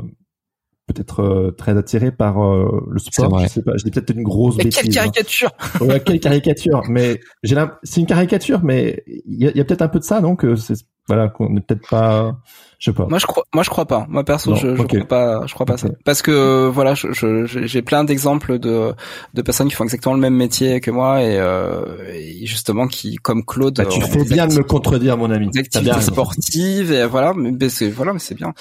[0.87, 3.39] peut-être euh, très attiré par euh, le sport.
[3.39, 4.81] Je sais pas, dis peut-être une grosse mais bêtise.
[4.81, 4.93] Quelle hein.
[4.93, 5.51] caricature
[5.81, 9.99] Ouais, quelle caricature Mais j'ai c'est une caricature, mais il y a, peut-être un peu
[9.99, 12.39] de ça, donc c'est voilà qu'on n'est peut-être pas
[12.81, 13.05] je sais pas.
[13.05, 14.07] Moi je crois moi je crois pas.
[14.09, 15.87] Moi perso je, je crois pas je crois pas ça.
[16.03, 18.93] Parce que voilà, je, j'ai plein d'exemples de
[19.35, 23.17] de personnes qui font exactement le même métier que moi et, euh, et justement qui
[23.17, 25.51] comme Claude bah, tu fais bien de me contredire mon ami.
[25.51, 28.51] Des activités sportives et voilà mais c'est voilà mais c'est bien.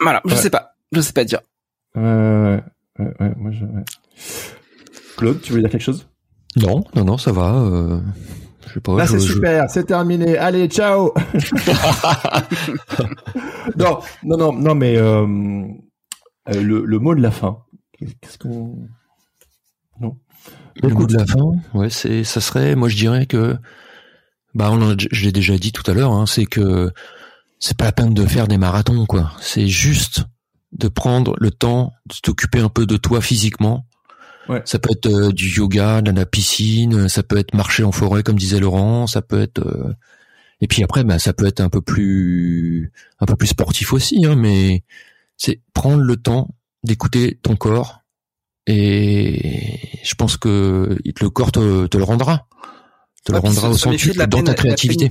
[0.00, 0.74] Voilà, je sais pas.
[0.92, 1.40] Je sais pas dire.
[1.96, 2.56] Euh,
[2.98, 3.64] ouais, ouais, moi je
[5.16, 6.06] Claude, tu veux dire quelque chose?
[6.56, 8.00] Non, non non, ça va euh...
[8.96, 10.36] Là, c'est super, c'est terminé.
[10.36, 11.12] Allez, ciao.
[13.76, 15.26] non, non, non, non, mais euh,
[16.48, 17.58] euh, le, le, mot de la fin.
[17.98, 18.76] Qu'est-ce qu'on
[20.00, 20.16] non?
[20.82, 23.56] Le mot de la fin, ouais, c'est, ça serait, moi, je dirais que,
[24.54, 26.90] bah, on je l'ai déjà dit tout à l'heure, hein, c'est que
[27.58, 29.32] c'est pas la peine de faire des marathons, quoi.
[29.40, 30.24] C'est juste
[30.72, 33.86] de prendre le temps de t'occuper un peu de toi physiquement
[34.64, 38.22] ça peut être euh, du yoga, de la piscine, ça peut être marcher en forêt
[38.22, 39.94] comme disait Laurent, ça peut être euh,
[40.60, 44.24] et puis après bah ça peut être un peu plus un peu plus sportif aussi
[44.26, 44.84] hein, mais
[45.36, 48.00] c'est prendre le temps d'écouter ton corps
[48.66, 52.46] et je pense que le corps te, te le rendra.
[53.24, 55.10] Te le rendra au centuple dans ta créativité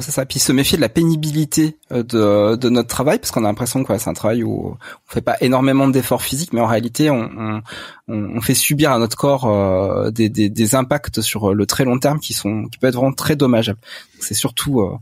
[0.00, 0.26] c'est ça.
[0.26, 3.82] Puis se méfier de la pénibilité euh, de, de notre travail, parce qu'on a l'impression
[3.84, 4.76] que c'est un travail où on
[5.06, 7.62] fait pas énormément d'efforts physiques, mais en réalité, on,
[8.08, 11.84] on, on fait subir à notre corps euh, des, des, des, impacts sur le très
[11.84, 13.80] long terme qui sont qui peuvent être vraiment très dommageables.
[14.20, 14.96] C'est surtout euh,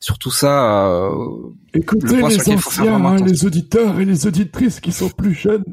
[0.00, 0.86] surtout ça.
[0.88, 1.10] Euh,
[1.74, 5.64] Écoutez les anciens, hein, les auditeurs et les auditrices qui sont plus jeunes.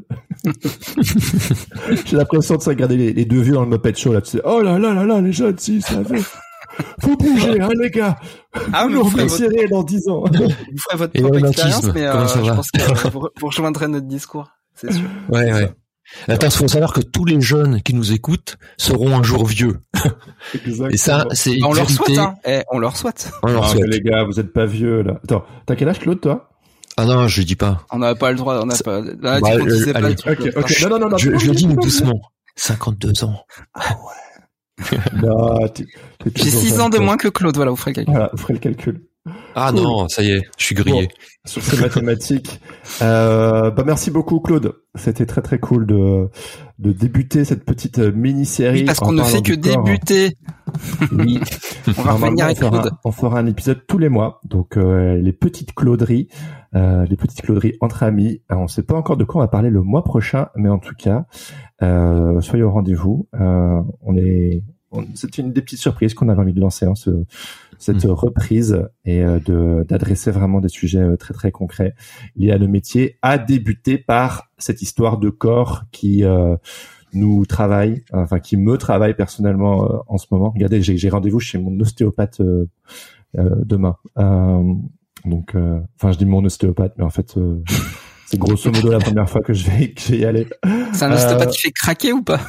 [2.05, 4.21] J'ai l'impression de regarder les, les, deux vieux dans le Muppet Show là.
[4.21, 6.15] Tu sais, oh là là là là, les jeunes, si, ça va.
[6.99, 8.17] Faut bouger, hein, les gars.
[8.73, 9.69] Ah, vous, vous votre...
[9.69, 10.23] dans 10 ans.
[10.23, 14.49] Vous ferez votre propre expérience, mais euh, je pense que vous, vous rejoindrez notre discours,
[14.75, 15.03] c'est sûr.
[15.29, 15.71] Ouais, ouais.
[16.27, 19.79] Attends, il faut savoir que tous les jeunes qui nous écoutent seront un jour vieux.
[20.53, 20.89] Exactement.
[20.89, 22.17] Et ça, c'est on leur souhaite.
[22.17, 22.35] Hein.
[22.45, 23.31] Eh, on leur souhaite.
[23.43, 23.87] On leur ah, souhaite.
[23.87, 25.19] les gars, vous êtes pas vieux là.
[25.23, 26.49] Attends, t'as quel âge Claude toi?
[26.97, 27.85] Ah non, je dis pas.
[27.91, 29.01] On n'a pas le droit, on n'a pas.
[29.01, 30.89] Là, bah, euh, pas le truc, okay, okay.
[30.89, 32.21] Non, non, non, je, je le dis doucement.
[32.55, 33.45] 52 ans.
[33.73, 34.30] Ah ouais.
[36.35, 38.13] J'ai 6 ans de moins que Claude, voilà, vous ferez le calcul.
[38.13, 39.01] Voilà, vous ferez le calcul.
[39.53, 41.09] Ah non, ça y est, je suis grillé.
[41.45, 42.59] sur ces mathématiques.
[43.01, 44.73] Euh, bah merci beaucoup Claude.
[44.95, 46.29] C'était très très cool de
[46.79, 48.79] de débuter cette petite euh, mini-série.
[48.79, 50.37] Oui, parce qu'on ne fait que débuter.
[51.11, 51.39] Oui.
[51.97, 52.91] on va revenir avec Claude.
[53.03, 54.41] On fera un épisode tous les mois.
[54.43, 56.27] Donc euh, les petites clauderies,
[56.75, 58.41] euh, les petites clauderies entre amis.
[58.49, 60.79] on ne sait pas encore de quoi on va parler le mois prochain, mais en
[60.79, 61.25] tout cas,
[61.81, 63.27] euh, soyez au rendez-vous.
[63.35, 64.63] Euh, on est
[65.15, 67.11] c'est une des petites surprises qu'on avait envie de lancer, hein, ce,
[67.77, 68.09] cette mmh.
[68.11, 71.95] reprise et euh, de d'adresser vraiment des sujets euh, très très concrets
[72.35, 76.55] liés à le métier, à débuter par cette histoire de corps qui euh,
[77.13, 80.51] nous travaille, enfin qui me travaille personnellement en ce moment.
[80.51, 82.41] Regardez, j'ai rendez-vous chez mon ostéopathe
[83.35, 83.97] demain.
[85.25, 85.55] Donc,
[85.97, 87.35] enfin, je dis mon ostéopathe, mais en fait
[88.31, 90.47] C'est grosso modo la première fois que je vais, que je vais y aller.
[90.93, 91.51] C'est un ostéopathe euh...
[91.51, 92.39] qui fait craquer ou pas?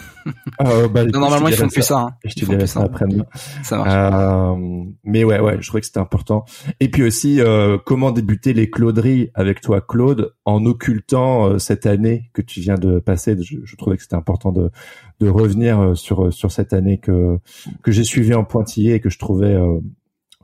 [0.61, 1.99] Euh, bah, non, Normalement, ils font plus ça.
[1.99, 2.11] Hein.
[2.25, 3.27] Je te dirai ça après-demain.
[3.65, 3.91] Ça marche.
[3.93, 6.45] Euh, mais ouais, ouais, je trouvais que c'était important.
[6.79, 11.87] Et puis aussi, euh, comment débuter les Clauderies avec toi, Claude, en occultant euh, cette
[11.87, 13.37] année que tu viens de passer.
[13.43, 14.71] Je, je trouvais que c'était important de,
[15.19, 17.39] de revenir euh, sur sur cette année que
[17.83, 19.59] que j'ai suivie en pointillé et que je trouvais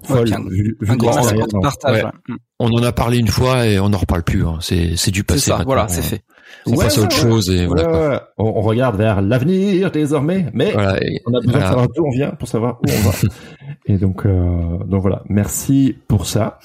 [0.05, 2.05] folle, un- vu, vu Un grand de partage.
[2.05, 2.11] Ouais.
[2.29, 2.37] Mm.
[2.61, 4.45] On en a parlé une fois et on n'en reparle plus.
[4.47, 4.59] hein.
[4.61, 5.51] C'est c'est du C'est passé.
[5.51, 5.63] ça.
[5.65, 6.23] Voilà, c'est fait.
[6.67, 7.85] On Ouais, passe à autre ouais, chose et voilà.
[7.85, 8.29] quoi.
[8.39, 11.65] on, on regarde vers l'avenir désormais, mais Voilà, et- on a besoin voilà.
[11.67, 13.15] de savoir d'où on vient pour savoir où on va.
[13.87, 15.23] et donc, euh, donc voilà.
[15.29, 16.59] Merci pour ça.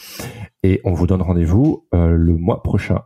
[0.63, 3.01] Et on vous donne rendez-vous euh, le mois prochain.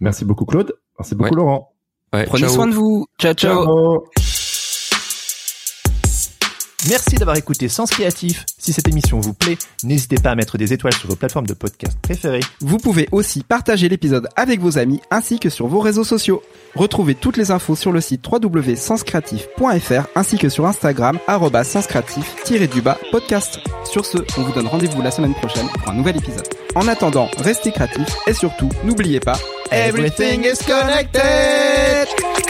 [0.00, 0.72] Merci beaucoup Claude.
[0.98, 1.36] Merci beaucoup Ouais.
[1.36, 1.72] Laurent.
[2.12, 2.50] Ouais, Prenez ciao.
[2.54, 3.06] soin de vous.
[3.20, 3.64] Ciao, ciao.
[3.64, 4.04] Ciao.
[6.88, 8.46] Merci d'avoir écouté Sens Créatif.
[8.56, 11.52] Si cette émission vous plaît, n'hésitez pas à mettre des étoiles sur vos plateformes de
[11.52, 12.40] podcast préférées.
[12.60, 16.42] Vous pouvez aussi partager l'épisode avec vos amis ainsi que sur vos réseaux sociaux.
[16.74, 23.60] Retrouvez toutes les infos sur le site www.senscreatif.fr ainsi que sur Instagram senscreatif-du-bas podcast.
[23.84, 26.48] Sur ce, on vous donne rendez-vous la semaine prochaine pour un nouvel épisode.
[26.74, 29.38] En attendant, restez créatifs et surtout, n'oubliez pas,
[29.70, 32.49] Everything is connected!